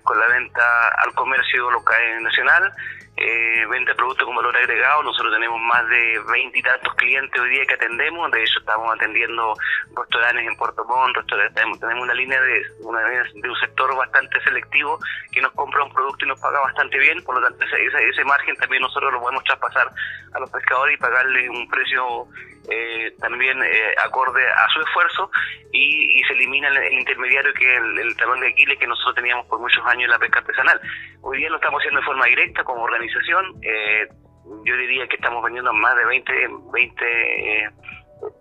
con 0.02 0.18
la 0.18 0.26
venta 0.28 0.62
al 1.04 1.14
comercio 1.14 1.70
local 1.70 2.22
nacional 2.22 2.72
eh, 3.20 3.66
venta 3.68 3.94
productos 3.94 4.26
con 4.26 4.34
valor 4.34 4.56
agregado. 4.56 5.02
Nosotros 5.02 5.32
tenemos 5.34 5.60
más 5.60 5.86
de 5.88 6.18
20 6.32 6.58
y 6.58 6.62
tantos 6.62 6.94
clientes 6.94 7.40
hoy 7.40 7.50
día 7.50 7.66
que 7.66 7.74
atendemos. 7.74 8.30
De 8.30 8.42
hecho, 8.42 8.58
estamos 8.60 8.90
atendiendo 8.94 9.54
restaurantes 9.94 10.46
en 10.46 10.56
Puerto 10.56 10.84
Montt, 10.86 11.18
tenemos, 11.54 11.78
una 11.82 12.14
línea 12.14 12.40
de, 12.40 12.62
una, 12.80 13.00
de 13.00 13.48
un 13.48 13.56
sector 13.56 13.94
bastante 13.94 14.40
selectivo 14.42 14.98
que 15.32 15.42
nos 15.42 15.52
compra 15.52 15.84
un 15.84 15.92
producto 15.92 16.24
y 16.24 16.28
nos 16.28 16.40
paga 16.40 16.60
bastante 16.60 16.98
bien. 16.98 17.22
Por 17.22 17.34
lo 17.34 17.46
tanto, 17.46 17.62
ese, 17.64 18.08
ese 18.08 18.24
margen 18.24 18.56
también 18.56 18.82
nosotros 18.82 19.12
lo 19.12 19.20
podemos 19.20 19.44
traspasar 19.44 19.90
a 20.32 20.40
los 20.40 20.50
pescadores 20.50 20.96
y 20.96 21.00
pagarle 21.00 21.50
un 21.50 21.68
precio 21.68 22.26
eh, 22.68 23.12
también 23.20 23.62
eh, 23.62 23.94
acorde 24.04 24.42
a 24.44 24.68
su 24.72 24.80
esfuerzo 24.80 25.30
y, 25.72 26.22
se 26.26 26.34
elimina 26.34 26.68
el, 26.68 26.92
intermediario 26.92 27.52
que 27.54 27.74
es 27.74 27.80
el, 27.80 28.16
talón 28.16 28.40
de 28.40 28.48
Aquiles 28.48 28.78
que 28.78 28.86
nosotros 28.86 29.14
teníamos 29.14 29.46
por 29.46 29.58
muchos 29.58 29.84
años 29.86 30.04
en 30.04 30.10
la 30.10 30.18
pesca 30.18 30.40
artesanal. 30.40 30.80
Hoy 31.22 31.38
día 31.38 31.50
lo 31.50 31.56
estamos 31.56 31.80
haciendo 31.80 32.00
de 32.00 32.06
forma 32.06 32.26
directa 32.26 32.62
como 32.64 32.82
organización. 32.82 33.60
yo 34.64 34.76
diría 34.76 35.06
que 35.08 35.16
estamos 35.16 35.42
vendiendo 35.42 35.72
más 35.72 35.96
de 35.96 36.04
20, 36.04 36.32
20 36.72 37.70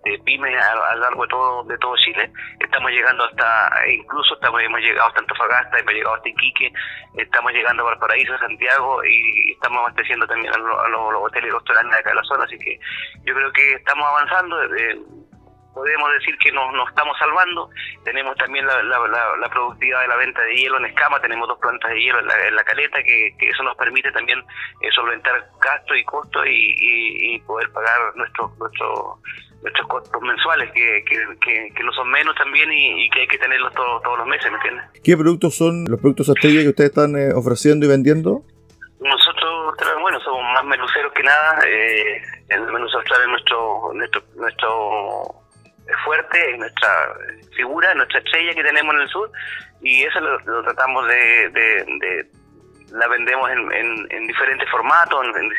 de 0.04 0.20
pymes 0.20 0.56
a, 0.62 0.96
lo 0.96 1.02
largo 1.02 1.24
de 1.24 1.30
todo 1.30 1.64
de 1.64 1.78
todo 1.78 1.96
Chile. 1.98 2.32
Estamos 2.60 2.92
llegando 2.92 3.24
hasta, 3.26 3.72
incluso 3.88 4.36
estamos, 4.36 4.62
hemos 4.62 4.80
llegado 4.82 5.08
hasta 5.08 5.22
Antofagasta, 5.22 5.80
hemos 5.80 5.94
llegado 5.94 6.16
hasta 6.16 6.30
Iquique, 6.30 6.74
estamos 7.16 7.52
llegando 7.52 7.84
a 7.84 7.92
Valparaíso, 7.92 8.34
a 8.34 8.40
Santiago 8.40 9.04
y 9.04 9.52
estamos 9.52 9.80
abasteciendo 9.80 10.28
también 10.28 10.54
a, 10.54 10.58
los, 10.58 11.22
hoteles 11.22 11.50
y 11.50 11.54
restaurantes 11.54 11.94
de 11.94 12.00
acá 12.00 12.10
de 12.10 12.16
la 12.16 12.24
zona. 12.24 12.44
Así 12.46 12.58
que 12.58 12.80
yo 13.26 13.34
creo 13.34 13.52
que 13.52 13.74
estamos 13.74 14.08
avanzando. 14.08 14.64
Eh, 14.76 15.00
podemos 15.80 16.12
decir 16.20 16.38
que 16.40 16.52
nos, 16.52 16.74
nos 16.74 16.90
estamos 16.90 17.18
salvando. 17.18 17.70
Tenemos 18.04 18.36
también 18.36 18.66
la, 18.66 18.84
la, 18.84 19.50
productividad 19.50 20.02
de 20.02 20.08
la 20.10 20.18
venta 20.18 20.42
de 20.42 20.56
hielo 20.56 20.78
en 20.78 20.88
escama, 20.88 21.22
tenemos 21.22 21.48
dos 21.48 21.58
plantas 21.60 21.90
de 21.92 22.02
hielo 22.02 22.20
en 22.20 22.28
la, 22.28 22.48
en 22.48 22.56
la 22.56 22.64
caleta, 22.66 23.02
que, 23.02 23.34
que, 23.40 23.50
eso 23.50 23.64
nos 23.64 23.78
permite 23.78 24.12
también 24.12 24.40
eh, 24.82 24.92
solventar 24.94 25.50
gastos 25.62 25.98
y 25.98 26.04
costos 26.04 26.46
y, 26.48 27.36
y, 27.36 27.40
poder 27.48 27.72
pagar 27.72 28.14
nuestro, 28.16 28.52
nuestro 28.60 29.20
nuestros 29.62 29.88
costos 29.88 30.22
mensuales, 30.22 30.70
que, 30.74 31.04
que, 31.06 31.72
que, 31.74 31.84
no 31.84 31.92
son 31.94 32.10
menos 32.12 32.36
también 32.36 32.70
y, 32.72 33.10
que 33.10 33.22
hay 33.22 33.28
que 33.28 33.38
tenerlos 33.38 33.74
todos, 33.74 34.02
todos 34.04 34.20
los 34.20 34.28
meses, 34.28 34.52
¿me 34.52 34.58
entiendes? 34.58 34.86
¿Qué 35.04 35.16
productos 35.18 35.56
son 35.56 35.86
los 35.86 36.00
productos 36.00 36.30
estrella 36.30 36.62
que 36.62 36.70
ustedes 36.70 36.90
están 36.90 37.16
eh, 37.16 37.34
ofreciendo 37.34 37.86
y 37.86 37.90
vendiendo? 37.90 38.42
Nosotros, 39.00 39.76
bueno, 40.02 40.20
somos 40.22 40.44
más 40.54 40.64
menuceros 40.66 41.14
que 41.14 41.24
nada. 41.24 41.60
Eh, 41.66 42.22
el 42.50 42.62
menú 42.64 42.86
austral 42.86 43.22
es 43.22 43.28
nuestro, 43.28 43.92
nuestro, 43.94 44.22
nuestro 44.36 45.38
fuerte, 46.03 46.51
es 46.51 46.58
nuestra 46.58 47.13
figura, 47.55 47.93
nuestra 47.93 48.19
estrella 48.19 48.53
que 48.53 48.63
tenemos 48.63 48.96
en 48.96 49.01
el 49.01 49.10
sur 49.10 49.31
y 49.81 50.03
eso 50.03 50.19
lo, 50.19 50.63
tratamos 50.63 51.08
de, 51.08 51.50
de 51.50 52.29
la 52.91 53.08
vendemos 53.08 53.50
en, 53.51 54.08
en, 54.10 54.27
diferentes 54.27 54.69
formatos, 54.69 55.25
en, 55.25 55.51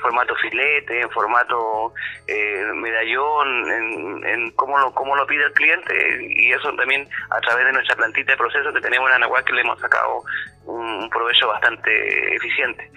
formato 0.00 0.34
filete, 0.36 1.00
en 1.00 1.10
formato 1.10 1.92
eh, 2.26 2.70
medallón, 2.74 3.70
en, 3.70 4.26
en 4.26 4.50
cómo 4.52 4.78
lo 4.78 4.92
cómo 4.92 5.16
lo 5.16 5.26
pide 5.26 5.44
el 5.44 5.52
cliente 5.52 6.24
y 6.28 6.52
eso 6.52 6.72
también 6.74 7.08
a 7.30 7.40
través 7.40 7.66
de 7.66 7.72
nuestra 7.72 7.96
plantita 7.96 8.32
de 8.32 8.38
proceso 8.38 8.72
que 8.72 8.80
tenemos 8.80 9.08
en 9.10 9.16
Anahuac 9.16 9.44
que 9.44 9.52
le 9.52 9.62
hemos 9.62 9.80
sacado 9.80 10.22
un, 10.64 11.08
provecho 11.10 11.48
bastante 11.48 12.34
eficiente. 12.34 12.90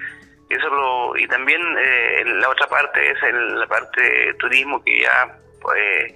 Eso 0.50 0.70
lo, 0.70 1.18
y 1.18 1.28
también 1.28 1.62
eh, 1.78 2.24
la 2.26 2.50
otra 2.50 2.68
parte 2.68 3.12
es 3.12 3.22
en 3.24 3.60
la 3.60 3.68
parte 3.68 4.02
de 4.02 4.34
turismo 4.36 4.82
que 4.84 5.02
ya 5.02 5.38
pues 5.62 6.14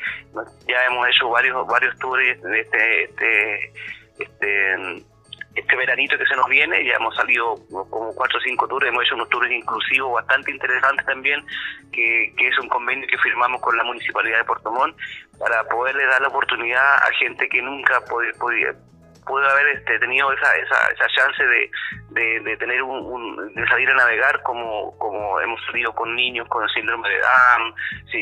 ya 0.67 0.85
hemos 0.85 1.07
hecho 1.07 1.29
varios 1.29 1.67
varios 1.67 1.97
tours 1.99 2.23
este 2.23 3.03
este 3.03 3.73
este 4.19 5.03
este 5.55 5.75
veranito 5.75 6.17
que 6.17 6.25
se 6.25 6.35
nos 6.35 6.47
viene, 6.47 6.85
ya 6.85 6.95
hemos 6.95 7.15
salido 7.15 7.55
como 7.69 8.13
cuatro 8.15 8.39
o 8.39 8.41
cinco 8.41 8.67
tours, 8.67 8.87
hemos 8.87 9.03
hecho 9.03 9.15
unos 9.15 9.29
tours 9.29 9.51
inclusivos 9.51 10.13
bastante 10.13 10.51
interesantes 10.51 11.05
también, 11.05 11.43
que, 11.91 12.33
que 12.37 12.47
es 12.47 12.57
un 12.59 12.69
convenio 12.69 13.05
que 13.07 13.17
firmamos 13.17 13.61
con 13.61 13.75
la 13.75 13.83
Municipalidad 13.83 14.37
de 14.37 14.43
Puerto 14.45 14.71
Montt 14.71 14.95
para 15.37 15.63
poderle 15.65 16.05
dar 16.05 16.21
la 16.21 16.29
oportunidad 16.29 16.95
a 16.95 17.11
gente 17.19 17.49
que 17.49 17.61
nunca 17.61 17.99
podía, 18.07 18.73
pudo 19.25 19.47
haber 19.47 19.67
este, 19.77 19.99
tenido 19.99 20.31
esa, 20.33 20.55
esa, 20.55 20.91
esa 20.91 21.07
chance 21.07 21.43
de, 21.43 21.69
de, 22.41 22.57
tener 22.57 22.81
un, 22.83 23.53
de 23.53 23.67
salir 23.67 23.89
a 23.89 23.95
navegar 23.95 24.41
como, 24.43 24.97
como 24.97 25.39
hemos 25.39 25.63
salido 25.65 25.93
con 25.93 26.15
niños 26.15 26.47
con 26.47 26.67
síndrome 26.69 27.07
de 27.09 27.19
Down, 27.19 27.73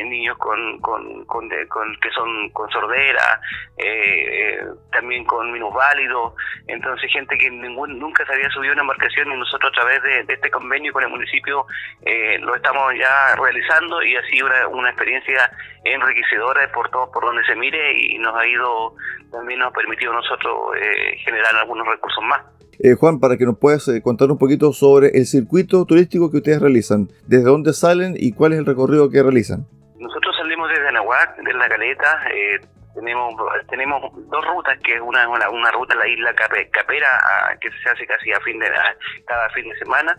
niños 0.10 0.38
con, 0.38 0.80
con, 0.80 1.26
con, 1.26 1.50
que 1.50 2.10
son 2.12 2.50
con 2.52 2.70
sordera, 2.70 3.42
eh, 3.78 4.58
eh, 4.60 4.60
también 4.92 5.26
con 5.26 5.52
minusválidos, 5.52 6.34
entonces 6.68 7.12
gente 7.12 7.38
que 7.38 7.50
ningún, 7.50 8.00
nunca 8.00 8.26
se 8.26 8.34
había 8.34 8.50
subido 8.50 8.74
una 8.74 8.82
embarcación 8.82 9.32
y 9.32 9.38
nosotros 9.38 9.72
a 9.72 9.82
través 9.82 10.04
de, 10.04 10.34
este 10.34 10.52
convenio 10.52 10.94
con 10.94 11.04
el 11.04 11.10
municipio 11.10 11.66
eh, 12.06 12.38
lo 12.40 12.56
estamos 12.56 12.94
ya 12.98 13.36
realizando 13.36 14.02
y 14.04 14.16
ha 14.16 14.22
sido 14.28 14.48
una, 14.48 14.68
una 14.68 14.90
experiencia 14.90 15.52
enriquecedora 15.84 16.72
por 16.72 16.90
todo 16.90 17.12
por 17.12 17.24
donde 17.24 17.44
se 17.46 17.56
mire 17.56 17.94
y 17.94 18.18
nos 18.18 18.36
ha 18.36 18.46
ido 18.46 18.96
también 19.32 19.60
nos 19.60 19.70
ha 19.70 19.72
permitido 19.72 20.14
nosotros 20.14 20.76
eh, 20.76 20.89
generar 21.24 21.56
algunos 21.56 21.88
recursos 21.88 22.24
más. 22.24 22.42
Eh, 22.82 22.96
Juan, 22.96 23.20
para 23.20 23.36
que 23.38 23.46
nos 23.46 23.58
puedas 23.58 23.88
eh, 23.90 24.02
contar 24.02 24.32
un 24.32 24.38
poquito 24.38 24.72
sobre 24.72 25.10
el 25.10 25.26
circuito 25.26 25.86
turístico 25.86 26.32
que 26.32 26.38
ustedes 26.38 26.62
realizan, 26.62 27.10
desde 27.28 27.44
dónde 27.44 27.74
salen 27.74 28.16
y 28.18 28.34
cuál 28.34 28.54
es 28.54 28.60
el 28.60 28.66
recorrido 28.66 29.10
que 29.10 29.22
realizan. 29.22 29.66
Nosotros 29.98 30.34
salimos 30.38 30.70
desde 30.70 30.88
Anahuac, 30.88 31.36
de 31.44 31.54
La 31.54 31.68
Caleta, 31.68 32.24
tenemos 32.96 33.36
tenemos 33.70 34.02
dos 34.30 34.46
rutas, 34.48 34.80
que 34.80 34.94
es 34.96 35.02
una, 35.02 35.28
una, 35.28 35.72
ruta 35.72 35.94
a 35.94 35.98
la 35.98 36.08
isla 36.08 36.34
Capera, 36.34 37.08
que 37.60 37.70
se 37.70 37.90
hace 37.90 38.06
casi 38.08 38.32
a 38.32 38.40
fin 38.40 38.58
de 38.60 38.68
cada 39.28 39.50
fin 39.50 39.70
de 39.70 39.78
semana, 39.78 40.18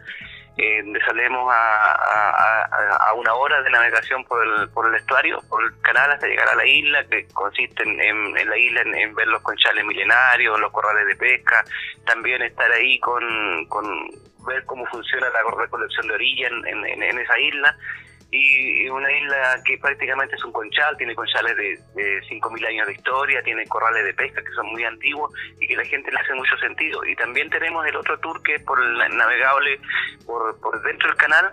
eh, 0.56 0.82
salimos 1.06 1.52
a, 1.52 2.64
a, 3.08 3.14
una 3.14 3.34
hora 3.34 3.62
de 3.62 3.70
navegación 3.70 4.24
por 4.24 4.46
el, 4.46 4.68
por 4.70 4.86
el 4.86 4.94
estuario, 4.94 5.40
por 5.48 5.62
el 5.64 5.80
canal 5.80 6.10
hasta 6.10 6.26
llegar 6.26 6.48
a 6.48 6.56
la 6.56 6.66
isla, 6.66 7.04
que 7.04 7.26
consiste 7.28 7.82
en, 7.82 8.34
la 8.34 8.58
isla 8.58 8.82
en, 8.82 9.14
ver 9.14 9.28
los 9.28 9.42
conchales 9.42 9.84
milenarios, 9.84 10.60
los 10.60 10.72
corrales 10.72 11.06
de 11.06 11.16
pesca, 11.16 11.64
también 12.04 12.42
estar 12.42 12.70
ahí 12.72 12.98
con, 13.00 13.66
con 13.66 13.84
ver 14.46 14.64
cómo 14.66 14.86
funciona 14.86 15.28
la 15.30 15.42
recolección 15.56 16.06
de 16.08 16.14
orilla 16.14 16.48
en, 16.48 16.84
en 16.84 17.18
esa 17.18 17.38
isla 17.38 17.76
y 18.32 18.88
una 18.88 19.10
isla 19.10 19.60
que 19.64 19.76
prácticamente 19.78 20.36
es 20.36 20.44
un 20.44 20.52
conchal, 20.52 20.96
tiene 20.96 21.14
conchales 21.14 21.56
de, 21.56 21.78
de 21.94 22.20
5.000 22.22 22.66
años 22.68 22.86
de 22.86 22.92
historia, 22.92 23.42
tiene 23.42 23.66
corrales 23.66 24.04
de 24.04 24.14
pesca 24.14 24.42
que 24.42 24.52
son 24.52 24.66
muy 24.66 24.84
antiguos 24.84 25.32
y 25.60 25.66
que 25.66 25.76
la 25.76 25.84
gente 25.84 26.12
le 26.12 26.18
hace 26.18 26.34
mucho 26.34 26.56
sentido. 26.58 27.04
Y 27.04 27.16
también 27.16 27.50
tenemos 27.50 27.84
el 27.86 27.96
otro 27.96 28.18
tour 28.20 28.40
que 28.42 28.54
es 28.56 28.62
por 28.62 28.80
el 28.80 29.16
navegable 29.16 29.80
por, 30.26 30.60
por 30.60 30.80
dentro 30.82 31.08
del 31.08 31.18
canal, 31.18 31.52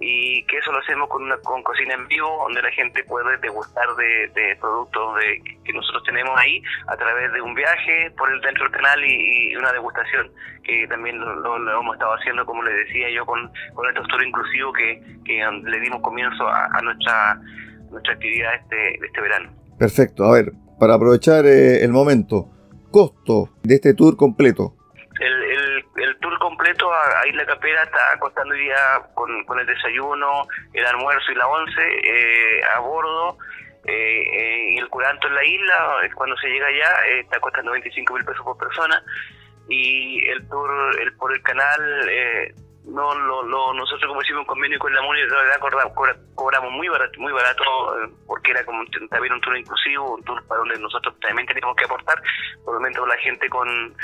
y 0.00 0.44
que 0.44 0.58
eso 0.58 0.72
lo 0.72 0.78
hacemos 0.78 1.08
con, 1.08 1.22
una, 1.22 1.36
con 1.38 1.62
cocina 1.62 1.94
en 1.94 2.06
vivo, 2.08 2.28
donde 2.44 2.60
la 2.60 2.70
gente 2.70 3.02
puede 3.04 3.36
degustar 3.38 3.86
de, 3.96 4.28
de 4.34 4.56
productos 4.56 5.16
de, 5.16 5.42
que 5.64 5.72
nosotros 5.72 6.02
tenemos 6.04 6.38
ahí 6.38 6.62
a 6.88 6.96
través 6.96 7.32
de 7.32 7.40
un 7.40 7.54
viaje 7.54 8.10
por 8.16 8.30
el 8.30 8.40
dentro 8.42 8.64
del 8.64 8.72
canal 8.72 9.02
y, 9.04 9.56
una 9.56 9.72
degustación, 9.72 10.30
que 10.64 10.86
también 10.88 11.18
lo, 11.18 11.56
hemos 11.56 11.94
estado 11.94 12.12
haciendo, 12.14 12.44
como 12.44 12.62
le 12.62 12.72
decía 12.72 13.10
yo, 13.10 13.24
con, 13.24 13.50
con 13.74 13.88
estos 13.88 14.06
tours 14.08 14.26
inclusivos 14.26 14.74
que, 14.76 15.02
que 15.24 15.44
le 15.64 15.80
dimos 15.80 16.02
comienzo 16.02 16.46
a, 16.46 16.80
nuestra, 16.82 17.40
nuestra 17.90 18.12
actividad 18.12 18.54
este, 18.54 19.06
este 19.06 19.20
verano. 19.20 19.50
Perfecto, 19.78 20.24
a 20.24 20.32
ver, 20.32 20.52
para 20.78 20.94
aprovechar 20.94 21.46
eh, 21.46 21.82
el 21.82 21.92
momento, 21.92 22.50
costo 22.90 23.50
de 23.62 23.76
este 23.76 23.94
tour 23.94 24.16
completo 24.16 24.76
completo 26.38 26.92
a, 26.92 27.26
Isla 27.26 27.44
Capera 27.46 27.82
está 27.82 28.18
costando 28.18 28.54
hoy 28.54 28.60
día 28.60 28.76
con, 29.14 29.58
el 29.58 29.66
desayuno, 29.66 30.46
el 30.72 30.86
almuerzo 30.86 31.32
y 31.32 31.34
la 31.34 31.48
once 31.48 31.82
eh, 32.04 32.60
a 32.74 32.80
bordo. 32.80 33.38
Eh, 33.84 33.92
eh, 33.92 34.70
y 34.72 34.78
el 34.78 34.88
curanto 34.88 35.28
en 35.28 35.34
la 35.36 35.44
isla, 35.44 35.96
cuando 36.16 36.36
se 36.38 36.48
llega 36.48 36.66
allá, 36.66 37.06
está 37.20 37.38
costando 37.38 37.70
25 37.72 38.14
mil 38.14 38.24
pesos 38.24 38.44
por 38.44 38.56
persona. 38.58 39.02
Y 39.68 40.28
el 40.28 40.48
tour 40.48 40.70
el, 41.00 41.12
por 41.16 41.32
el 41.32 41.42
canal, 41.42 41.80
no 42.84 43.14
lo, 43.14 43.72
nosotros 43.74 44.08
como 44.08 44.22
hicimos 44.22 44.40
un 44.40 44.46
convenio 44.46 44.78
con 44.78 44.94
la 44.94 45.02
municipalidad 45.02 45.92
cobramos 46.34 46.72
muy 46.72 46.88
barato, 46.88 47.20
muy 47.20 47.32
barato 47.32 47.64
porque 48.26 48.52
era 48.52 48.64
como 48.64 48.84
también 49.10 49.32
un 49.32 49.40
tour 49.40 49.56
inclusivo, 49.56 50.14
un 50.14 50.22
tour 50.22 50.44
para 50.46 50.60
donde 50.60 50.78
nosotros 50.78 51.18
también 51.20 51.46
teníamos 51.48 51.74
que 51.76 51.84
aportar, 51.84 52.22
por 52.64 52.74
lo 52.74 52.80
menos 52.80 53.06
la 53.08 53.16
gente 53.18 53.48
con 53.48 53.94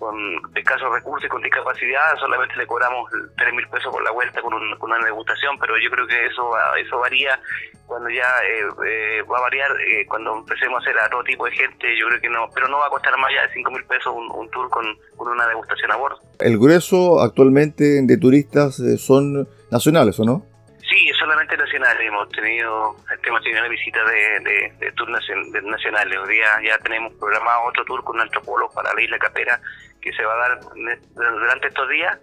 con 0.00 0.16
escasos 0.56 0.90
recursos 0.90 1.26
y 1.26 1.28
con 1.28 1.42
discapacidad, 1.42 2.16
solamente 2.18 2.56
le 2.56 2.66
cobramos 2.66 3.08
3 3.36 3.54
mil 3.54 3.68
pesos 3.68 3.92
por 3.92 4.02
la 4.02 4.10
vuelta 4.10 4.40
con, 4.40 4.54
una 4.54 5.04
degustación, 5.04 5.58
pero 5.60 5.78
yo 5.78 5.90
creo 5.90 6.06
que 6.06 6.26
eso 6.26 6.50
eso 6.78 6.98
varía 6.98 7.38
cuando 7.86 8.08
ya 8.08 8.22
eh, 8.22 8.62
eh, 8.86 9.22
va 9.22 9.38
a 9.38 9.40
variar 9.42 9.70
eh, 9.72 10.06
cuando 10.08 10.38
empecemos 10.38 10.78
a 10.78 10.82
hacer 10.82 10.98
a 10.98 11.10
todo 11.10 11.22
tipo 11.24 11.44
de 11.44 11.52
gente, 11.52 11.86
yo 11.98 12.06
creo 12.08 12.20
que 12.20 12.28
no, 12.30 12.48
pero 12.54 12.68
no 12.68 12.78
va 12.78 12.86
a 12.86 12.90
costar 12.90 13.12
más 13.18 13.30
allá 13.30 13.42
de 13.42 13.52
5 13.52 13.70
mil 13.72 13.84
pesos 13.84 14.14
un, 14.14 14.48
tour 14.50 14.70
con, 14.70 14.86
una 15.18 15.46
degustación 15.46 15.92
a 15.92 15.96
bordo. 15.96 16.18
¿El 16.38 16.58
grueso 16.58 17.20
actualmente 17.20 18.00
de 18.02 18.16
turistas 18.16 18.80
son 18.98 19.46
nacionales 19.70 20.18
o 20.20 20.24
no? 20.24 20.49
Sí, 20.90 21.08
solamente 21.18 21.56
nacionales. 21.56 22.08
Hemos 22.08 22.28
tenido, 22.30 22.96
hemos 23.22 23.42
tenido 23.42 23.68
visita 23.68 24.00
de, 24.04 24.40
de, 24.40 25.52
de 25.52 25.62
nacionales. 25.62 26.18
Hoy 26.18 26.34
día 26.34 26.46
ya 26.64 26.78
tenemos 26.78 27.12
programado 27.14 27.62
otro 27.68 27.84
tour 27.84 28.02
con 28.02 28.16
un 28.16 28.22
antropólogo 28.22 28.72
para 28.74 28.92
la 28.92 29.00
isla 29.00 29.18
Capera 29.18 29.60
que 30.02 30.12
se 30.12 30.24
va 30.24 30.34
a 30.34 30.48
dar 30.48 30.60
durante 31.14 31.68
estos 31.68 31.88
días 31.88 32.18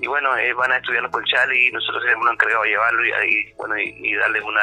y 0.00 0.06
bueno, 0.06 0.36
eh, 0.36 0.52
van 0.54 0.72
a 0.72 0.76
estudiar 0.76 1.02
los 1.02 1.12
colchales 1.12 1.56
y 1.56 1.72
nosotros 1.72 2.02
hemos 2.12 2.30
encargado 2.32 2.62
de 2.64 2.70
llevarlo 2.70 3.04
y, 3.04 3.52
bueno, 3.56 3.78
y, 3.78 4.14
darle 4.14 4.42
una, 4.42 4.60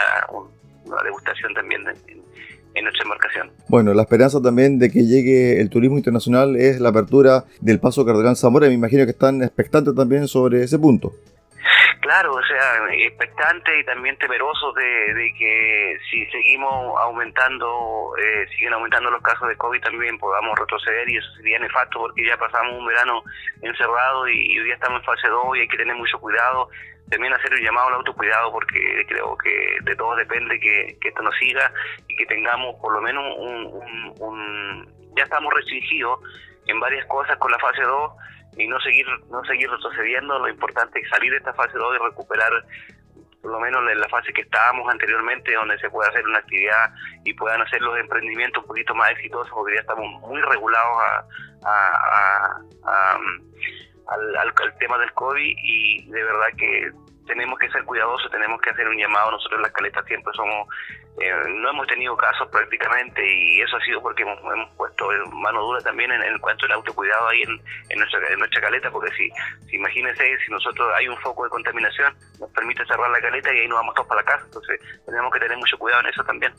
una, 0.85 1.03
degustación 1.03 1.53
también 1.53 1.81
en, 2.07 2.83
nuestra 2.83 3.03
embarcación. 3.03 3.51
Bueno, 3.67 3.93
la 3.93 4.03
esperanza 4.03 4.41
también 4.41 4.79
de 4.79 4.89
que 4.89 5.05
llegue 5.05 5.59
el 5.61 5.69
turismo 5.69 5.97
internacional 5.97 6.55
es 6.55 6.79
la 6.79 6.89
apertura 6.89 7.45
del 7.59 7.79
Paso 7.79 8.05
Cardenal 8.05 8.35
Zamora. 8.35 8.67
Me 8.67 8.73
imagino 8.73 9.05
que 9.05 9.11
están 9.11 9.41
expectantes 9.43 9.95
también 9.95 10.27
sobre 10.27 10.63
ese 10.63 10.79
punto. 10.79 11.13
Claro, 12.01 12.33
o 12.33 12.43
sea, 12.43 12.93
expectantes 12.93 13.79
y 13.79 13.83
también 13.83 14.17
temerosos 14.17 14.73
de, 14.73 15.33
que 15.37 15.99
si 16.09 16.25
seguimos 16.27 16.99
aumentando, 16.99 18.13
eh, 18.17 18.47
siguen 18.55 18.73
aumentando 18.73 19.11
los 19.11 19.21
casos 19.21 19.47
de 19.47 19.57
COVID 19.57 19.81
también 19.81 20.17
podamos 20.17 20.57
retroceder 20.57 21.07
y 21.09 21.17
eso 21.17 21.31
sería 21.35 21.59
nefasto 21.59 21.99
porque 21.99 22.25
ya 22.25 22.37
pasamos 22.37 22.73
un 22.73 22.87
verano 22.87 23.23
encerrado 23.61 24.27
y, 24.27 24.57
hoy 24.57 24.65
día 24.65 24.73
estamos 24.73 24.99
en 24.99 25.05
fase 25.05 25.27
2 25.27 25.57
y 25.57 25.59
hay 25.59 25.67
que 25.67 25.77
tener 25.77 25.95
mucho 25.95 26.19
cuidado. 26.19 26.69
También 27.09 27.33
hacer 27.33 27.53
un 27.53 27.61
llamado 27.61 27.89
al 27.89 27.93
autocuidado 27.95 28.51
porque 28.51 29.05
creo 29.07 29.37
que 29.37 29.77
de 29.81 29.95
todos 29.95 30.17
depende 30.17 30.59
que, 30.59 30.97
esto 31.01 31.21
nos 31.21 31.35
siga 31.37 31.71
y 32.07 32.15
que 32.15 32.25
tengamos 32.25 32.75
por 32.81 32.93
lo 32.93 33.01
menos 33.01 33.23
un, 33.37 34.15
un 34.19 35.13
ya 35.15 35.23
estamos 35.23 35.53
restringidos 35.53 36.19
en 36.67 36.79
varias 36.79 37.05
cosas 37.05 37.37
con 37.37 37.51
la 37.51 37.59
fase 37.59 37.81
2 37.81 38.11
y 38.57 38.67
no 38.67 38.79
seguir 38.79 39.05
no 39.29 39.43
seguir 39.45 39.69
retrocediendo. 39.69 40.39
Lo 40.39 40.49
importante 40.49 40.99
es 40.99 41.09
salir 41.09 41.31
de 41.31 41.37
esta 41.37 41.53
fase 41.53 41.77
2 41.77 41.95
y 41.95 42.03
recuperar 42.03 42.51
por 43.41 43.51
lo 43.51 43.59
menos 43.59 43.81
en 43.89 43.99
la 43.99 44.07
fase 44.07 44.31
que 44.33 44.41
estábamos 44.41 44.87
anteriormente, 44.89 45.53
donde 45.53 45.77
se 45.79 45.89
puede 45.89 46.09
hacer 46.09 46.25
una 46.25 46.39
actividad 46.39 46.93
y 47.23 47.33
puedan 47.33 47.61
hacer 47.61 47.81
los 47.81 47.99
emprendimientos 47.99 48.61
un 48.61 48.67
poquito 48.67 48.93
más 48.93 49.11
exitosos, 49.11 49.51
porque 49.51 49.75
ya 49.75 49.81
estamos 49.81 50.21
muy 50.21 50.41
regulados 50.41 50.97
a, 51.65 52.61
al, 54.07 54.37
al, 54.37 54.77
tema 54.79 54.97
del 54.99 55.11
COVID 55.13 55.55
y 55.57 56.05
de 56.11 56.23
verdad 56.23 56.47
que 56.57 56.91
tenemos 57.27 57.59
que 57.59 57.69
ser 57.69 57.83
cuidadosos, 57.83 58.31
tenemos 58.31 58.59
que 58.61 58.69
hacer 58.69 58.87
un 58.87 58.97
llamado. 58.97 59.31
Nosotros 59.31 59.59
en 59.59 59.63
las 59.63 59.71
caletas 59.71 60.05
siempre 60.05 60.33
somos 60.35 60.67
eh, 61.19 61.29
no 61.49 61.69
hemos 61.69 61.87
tenido 61.87 62.15
casos 62.15 62.47
prácticamente 62.49 63.21
y 63.21 63.61
eso 63.61 63.75
ha 63.75 63.85
sido 63.85 64.01
porque 64.01 64.23
hemos, 64.23 64.39
puesto 64.77 65.09
mano 65.33 65.61
dura 65.61 65.81
también 65.81 66.11
en, 66.11 66.21
en, 66.23 66.39
cuanto 66.39 66.65
al 66.65 66.71
autocuidado 66.71 67.27
ahí 67.27 67.43
en, 67.43 67.99
nuestra, 67.99 68.19
en 68.31 68.39
nuestra 68.39 68.61
caleta, 68.61 68.89
porque 68.89 69.11
si, 69.15 69.29
si 69.69 69.75
imagínense, 69.75 70.23
si 70.43 70.51
nosotros 70.51 70.87
hay 70.97 71.07
un 71.07 71.17
foco 71.17 71.43
de 71.43 71.49
contaminación, 71.49 72.13
nos 72.39 72.49
permite 72.51 72.85
cerrar 72.85 73.11
la 73.11 73.19
caleta 73.19 73.53
y 73.53 73.59
ahí 73.59 73.67
nos 73.67 73.79
vamos 73.79 73.93
todos 73.95 74.07
para 74.07 74.21
la 74.21 74.25
casa, 74.25 74.45
entonces 74.45 74.79
tenemos 75.05 75.33
que 75.33 75.39
tener 75.39 75.57
mucho 75.57 75.77
cuidado 75.77 76.01
en 76.01 76.09
eso 76.09 76.23
también. 76.23 76.53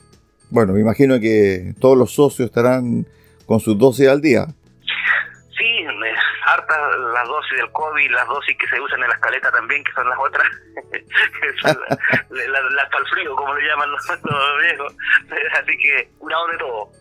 Bueno, 0.51 0.73
me 0.73 0.81
imagino 0.81 1.19
que 1.19 1.73
todos 1.81 1.97
los 1.97 2.13
socios 2.13 2.47
estarán 2.47 3.05
con 3.47 3.59
sus 3.59 3.77
dosis 3.77 4.07
al 4.07 4.21
día 4.21 4.45
hartas 6.45 6.77
las 7.13 7.27
dosis 7.27 7.57
del 7.57 7.71
COVID, 7.71 8.11
las 8.11 8.27
dosis 8.27 8.57
que 8.57 8.67
se 8.67 8.79
usan 8.79 9.01
en 9.01 9.09
la 9.09 9.15
escaleta 9.15 9.51
también, 9.51 9.83
que 9.83 9.91
son 9.93 10.09
las 10.09 10.19
otras, 10.19 10.47
las 11.59 12.71
la, 12.71 12.89
frío, 13.11 13.35
como 13.35 13.53
le 13.53 13.67
llaman 13.67 13.91
los, 13.91 14.07
viejos. 14.61 14.95
Así 15.61 15.77
que, 15.77 16.09
un 16.19 16.29
de 16.29 16.57
todo. 16.57 16.91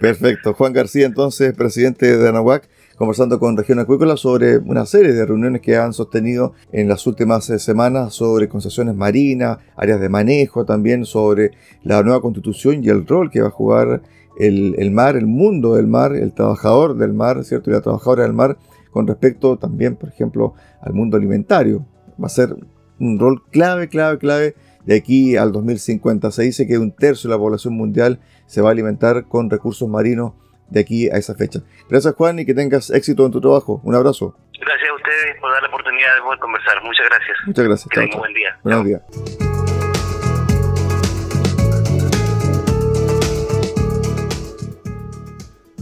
Perfecto. 0.00 0.54
Juan 0.54 0.72
García, 0.72 1.06
entonces, 1.06 1.54
presidente 1.54 2.16
de 2.16 2.28
Anahuac, 2.28 2.68
conversando 2.96 3.38
con 3.38 3.56
Región 3.56 3.78
Acuícola 3.78 4.16
sobre 4.16 4.58
una 4.58 4.86
serie 4.86 5.12
de 5.12 5.26
reuniones 5.26 5.62
que 5.62 5.76
han 5.76 5.92
sostenido 5.92 6.54
en 6.72 6.88
las 6.88 7.06
últimas 7.06 7.48
eh, 7.50 7.58
semanas 7.58 8.14
sobre 8.14 8.48
concesiones 8.48 8.94
marinas, 8.94 9.58
áreas 9.76 10.00
de 10.00 10.08
manejo, 10.08 10.64
también 10.64 11.04
sobre 11.04 11.50
la 11.82 12.02
nueva 12.02 12.20
constitución 12.20 12.84
y 12.84 12.88
el 12.88 13.06
rol 13.06 13.30
que 13.30 13.40
va 13.40 13.48
a 13.48 13.50
jugar 13.50 14.02
el, 14.38 14.90
mar, 14.90 15.16
el 15.16 15.26
mundo 15.26 15.74
del 15.74 15.86
mar, 15.86 16.14
el 16.14 16.32
trabajador 16.32 16.96
del 16.96 17.12
mar, 17.12 17.44
¿cierto? 17.44 17.70
Y 17.70 17.74
la 17.74 17.80
trabajadora 17.80 18.22
del 18.22 18.32
mar 18.32 18.56
con 18.90 19.06
respecto 19.06 19.56
también, 19.58 19.96
por 19.96 20.08
ejemplo, 20.08 20.54
al 20.80 20.92
mundo 20.92 21.16
alimentario. 21.16 21.86
Va 22.22 22.26
a 22.26 22.30
ser 22.30 22.54
un 22.98 23.18
rol 23.18 23.42
clave, 23.50 23.88
clave, 23.88 24.18
clave 24.18 24.54
de 24.84 24.96
aquí 24.96 25.36
al 25.36 25.52
2050. 25.52 26.30
Se 26.30 26.42
dice 26.42 26.66
que 26.66 26.78
un 26.78 26.94
tercio 26.94 27.28
de 27.28 27.36
la 27.36 27.40
población 27.40 27.74
mundial 27.74 28.20
se 28.46 28.60
va 28.60 28.68
a 28.68 28.72
alimentar 28.72 29.24
con 29.28 29.50
recursos 29.50 29.88
marinos 29.88 30.32
de 30.68 30.80
aquí 30.80 31.08
a 31.08 31.16
esa 31.16 31.34
fecha. 31.34 31.60
Gracias 31.88 32.14
Juan 32.14 32.38
y 32.38 32.46
que 32.46 32.54
tengas 32.54 32.90
éxito 32.90 33.24
en 33.26 33.32
tu 33.32 33.40
trabajo. 33.40 33.80
Un 33.84 33.94
abrazo. 33.94 34.36
Gracias 34.58 34.90
a 34.90 34.94
ustedes 34.94 35.40
por 35.40 35.52
dar 35.52 35.62
la 35.62 35.68
oportunidad 35.68 36.14
de 36.16 36.22
poder 36.22 36.38
conversar. 36.38 36.82
Muchas 36.82 37.06
gracias. 37.08 37.36
Muchas 37.46 37.64
gracias. 37.64 37.88
Que 37.88 38.00
tengan 38.00 38.14
un 38.14 38.20
buen 38.20 38.34
día. 38.34 38.58
Buenos 38.62 38.84
días. 38.84 39.51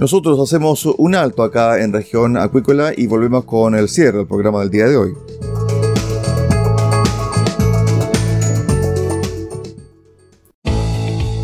Nosotros 0.00 0.40
hacemos 0.40 0.86
un 0.86 1.14
alto 1.14 1.42
acá 1.42 1.84
en 1.84 1.92
región 1.92 2.38
acuícola 2.38 2.92
y 2.96 3.06
volvemos 3.06 3.44
con 3.44 3.74
el 3.74 3.86
cierre 3.86 4.16
del 4.16 4.26
programa 4.26 4.60
del 4.60 4.70
día 4.70 4.86
de 4.88 4.96
hoy. 4.96 5.12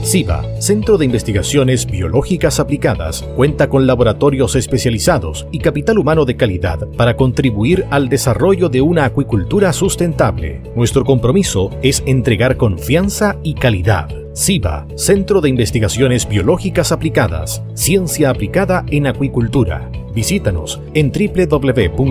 CIBA, 0.02 0.62
Centro 0.62 0.96
de 0.96 1.04
Investigaciones 1.04 1.84
Biológicas 1.84 2.58
Aplicadas, 2.58 3.24
cuenta 3.36 3.68
con 3.68 3.86
laboratorios 3.86 4.56
especializados 4.56 5.46
y 5.52 5.58
capital 5.58 5.98
humano 5.98 6.24
de 6.24 6.38
calidad 6.38 6.88
para 6.96 7.14
contribuir 7.14 7.84
al 7.90 8.08
desarrollo 8.08 8.70
de 8.70 8.80
una 8.80 9.04
acuicultura 9.04 9.74
sustentable. 9.74 10.62
Nuestro 10.74 11.04
compromiso 11.04 11.68
es 11.82 12.02
entregar 12.06 12.56
confianza 12.56 13.36
y 13.42 13.52
calidad. 13.52 14.25
CIBA, 14.36 14.86
Centro 14.96 15.40
de 15.40 15.48
Investigaciones 15.48 16.28
Biológicas 16.28 16.92
Aplicadas, 16.92 17.62
Ciencia 17.72 18.28
Aplicada 18.28 18.84
en 18.88 19.06
Acuicultura. 19.06 19.90
Visítanos 20.14 20.78
en 20.92 21.10
www.ciba.cl. 21.10 22.06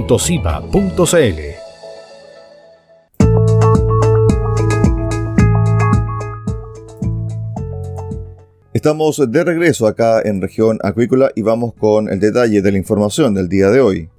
Estamos 8.73 9.31
de 9.31 9.43
regreso 9.43 9.85
acá 9.85 10.21
en 10.23 10.41
región 10.41 10.79
acuícola 10.81 11.31
y 11.35 11.43
vamos 11.43 11.75
con 11.75 12.09
el 12.09 12.19
detalle 12.19 12.63
de 12.63 12.71
la 12.71 12.77
información 12.79 13.35
del 13.35 13.49
día 13.49 13.69
de 13.69 13.81
hoy. 13.81 14.09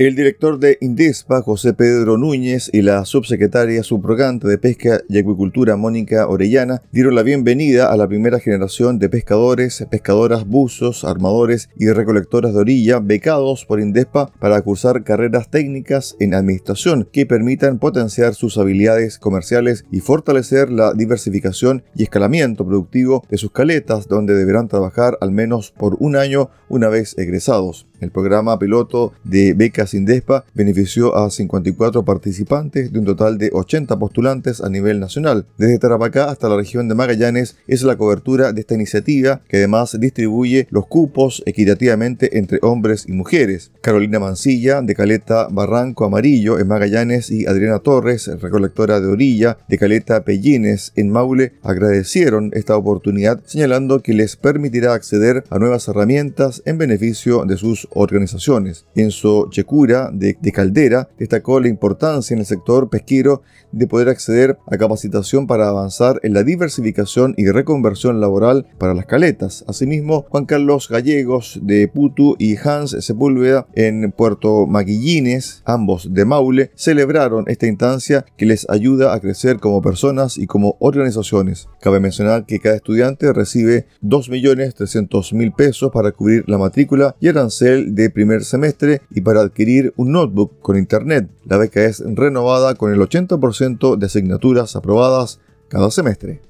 El 0.00 0.16
director 0.16 0.58
de 0.58 0.78
INDESPA, 0.80 1.42
José 1.42 1.74
Pedro 1.74 2.16
Núñez, 2.16 2.70
y 2.72 2.80
la 2.80 3.04
subsecretaria 3.04 3.82
subrogante 3.82 4.48
de 4.48 4.56
Pesca 4.56 5.02
y 5.10 5.18
Acuicultura, 5.18 5.76
Mónica 5.76 6.26
Orellana, 6.26 6.80
dieron 6.90 7.14
la 7.14 7.22
bienvenida 7.22 7.92
a 7.92 7.98
la 7.98 8.08
primera 8.08 8.40
generación 8.40 8.98
de 8.98 9.10
pescadores, 9.10 9.86
pescadoras, 9.90 10.46
buzos, 10.46 11.04
armadores 11.04 11.68
y 11.76 11.90
recolectoras 11.90 12.54
de 12.54 12.60
orilla 12.60 12.98
becados 12.98 13.66
por 13.66 13.78
INDESPA 13.78 14.32
para 14.40 14.62
cursar 14.62 15.04
carreras 15.04 15.50
técnicas 15.50 16.16
en 16.18 16.32
administración 16.32 17.06
que 17.12 17.26
permitan 17.26 17.78
potenciar 17.78 18.34
sus 18.34 18.56
habilidades 18.56 19.18
comerciales 19.18 19.84
y 19.90 20.00
fortalecer 20.00 20.70
la 20.70 20.94
diversificación 20.94 21.82
y 21.94 22.04
escalamiento 22.04 22.66
productivo 22.66 23.22
de 23.28 23.36
sus 23.36 23.52
caletas, 23.52 24.08
donde 24.08 24.34
deberán 24.34 24.68
trabajar 24.68 25.18
al 25.20 25.30
menos 25.30 25.72
por 25.72 25.98
un 26.00 26.16
año 26.16 26.48
una 26.70 26.88
vez 26.88 27.18
egresados. 27.18 27.86
El 28.00 28.10
programa 28.10 28.58
piloto 28.58 29.12
de 29.24 29.52
becas 29.52 29.89
Indespa 29.94 30.44
benefició 30.54 31.16
a 31.16 31.30
54 31.30 32.04
participantes 32.04 32.92
de 32.92 32.98
un 32.98 33.04
total 33.04 33.38
de 33.38 33.50
80 33.52 33.98
postulantes 33.98 34.60
a 34.60 34.68
nivel 34.68 35.00
nacional. 35.00 35.46
Desde 35.58 35.78
Tarapacá 35.78 36.30
hasta 36.30 36.48
la 36.48 36.56
región 36.56 36.88
de 36.88 36.94
Magallanes 36.94 37.56
es 37.66 37.82
la 37.82 37.96
cobertura 37.96 38.52
de 38.52 38.60
esta 38.60 38.74
iniciativa 38.74 39.40
que 39.48 39.58
además 39.58 39.96
distribuye 39.98 40.66
los 40.70 40.86
cupos 40.86 41.42
equitativamente 41.46 42.38
entre 42.38 42.58
hombres 42.62 43.04
y 43.08 43.12
mujeres. 43.12 43.70
Carolina 43.80 44.18
Mancilla 44.18 44.82
de 44.82 44.94
Caleta 44.94 45.48
Barranco 45.50 46.04
Amarillo 46.04 46.58
en 46.58 46.68
Magallanes 46.68 47.30
y 47.30 47.46
Adriana 47.46 47.78
Torres, 47.78 48.30
recolectora 48.40 49.00
de 49.00 49.06
orilla 49.08 49.58
de 49.68 49.78
Caleta 49.78 50.24
Pellines 50.24 50.92
en 50.96 51.10
Maule, 51.10 51.52
agradecieron 51.62 52.50
esta 52.54 52.76
oportunidad 52.76 53.40
señalando 53.46 54.00
que 54.02 54.14
les 54.14 54.36
permitirá 54.36 54.94
acceder 54.94 55.44
a 55.50 55.58
nuevas 55.58 55.88
herramientas 55.88 56.62
en 56.64 56.78
beneficio 56.78 57.44
de 57.44 57.56
sus 57.56 57.88
organizaciones. 57.92 58.84
Enzo 58.94 59.48
Checura, 59.80 60.10
de, 60.12 60.36
de 60.38 60.52
Caldera, 60.52 61.08
destacó 61.18 61.58
la 61.58 61.68
importancia 61.68 62.34
en 62.34 62.40
el 62.40 62.46
sector 62.46 62.90
pesquero 62.90 63.42
de 63.72 63.86
poder 63.86 64.08
acceder 64.10 64.58
a 64.66 64.76
capacitación 64.76 65.46
para 65.46 65.68
avanzar 65.68 66.20
en 66.22 66.34
la 66.34 66.42
diversificación 66.42 67.34
y 67.38 67.46
reconversión 67.48 68.20
laboral 68.20 68.66
para 68.78 68.92
las 68.92 69.06
caletas. 69.06 69.64
Asimismo, 69.68 70.26
Juan 70.28 70.44
Carlos 70.44 70.88
Gallegos 70.90 71.60
de 71.62 71.88
Putu 71.88 72.36
y 72.38 72.56
Hans 72.56 72.90
Sepúlveda 73.00 73.66
en 73.74 74.12
Puerto 74.12 74.66
Maguillines, 74.66 75.62
ambos 75.64 76.12
de 76.12 76.24
Maule, 76.26 76.72
celebraron 76.74 77.44
esta 77.46 77.66
instancia 77.66 78.26
que 78.36 78.46
les 78.46 78.68
ayuda 78.68 79.14
a 79.14 79.20
crecer 79.20 79.60
como 79.60 79.80
personas 79.80 80.36
y 80.36 80.46
como 80.46 80.76
organizaciones. 80.80 81.68
Cabe 81.80 82.00
mencionar 82.00 82.44
que 82.44 82.58
cada 82.58 82.76
estudiante 82.76 83.32
recibe 83.32 83.86
2.300.000 84.02 85.54
pesos 85.54 85.90
para 85.90 86.12
cubrir 86.12 86.44
la 86.48 86.58
matrícula 86.58 87.16
y 87.18 87.28
arancel 87.28 87.94
de 87.94 88.10
primer 88.10 88.44
semestre 88.44 89.00
y 89.10 89.22
para 89.22 89.40
adquirir 89.40 89.69
un 89.96 90.12
notebook 90.12 90.60
con 90.60 90.76
internet. 90.76 91.28
La 91.44 91.56
beca 91.56 91.84
es 91.84 92.02
renovada 92.04 92.74
con 92.74 92.92
el 92.92 93.00
80% 93.00 93.96
de 93.96 94.06
asignaturas 94.06 94.76
aprobadas 94.76 95.40
cada 95.68 95.90
semestre. 95.90 96.40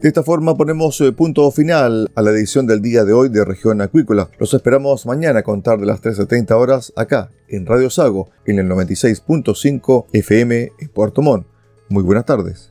De 0.00 0.06
esta 0.06 0.22
forma 0.22 0.56
ponemos 0.56 1.00
eh, 1.00 1.10
punto 1.10 1.50
final 1.50 2.08
a 2.14 2.22
la 2.22 2.30
edición 2.30 2.68
del 2.68 2.80
día 2.80 3.04
de 3.04 3.12
hoy 3.12 3.30
de 3.30 3.44
Región 3.44 3.80
Acuícola. 3.80 4.28
Los 4.38 4.54
esperamos 4.54 5.06
mañana 5.06 5.40
a 5.40 5.42
contar 5.42 5.80
de 5.80 5.86
las 5.86 6.00
13.30 6.00 6.52
horas 6.52 6.92
acá 6.94 7.30
en 7.48 7.66
Radio 7.66 7.90
Sago 7.90 8.30
en 8.46 8.60
el 8.60 8.68
96.5 8.68 10.06
FM 10.12 10.72
en 10.78 10.88
Puerto 10.90 11.20
Montt. 11.20 11.46
Muy 11.88 12.04
buenas 12.04 12.26
tardes. 12.26 12.70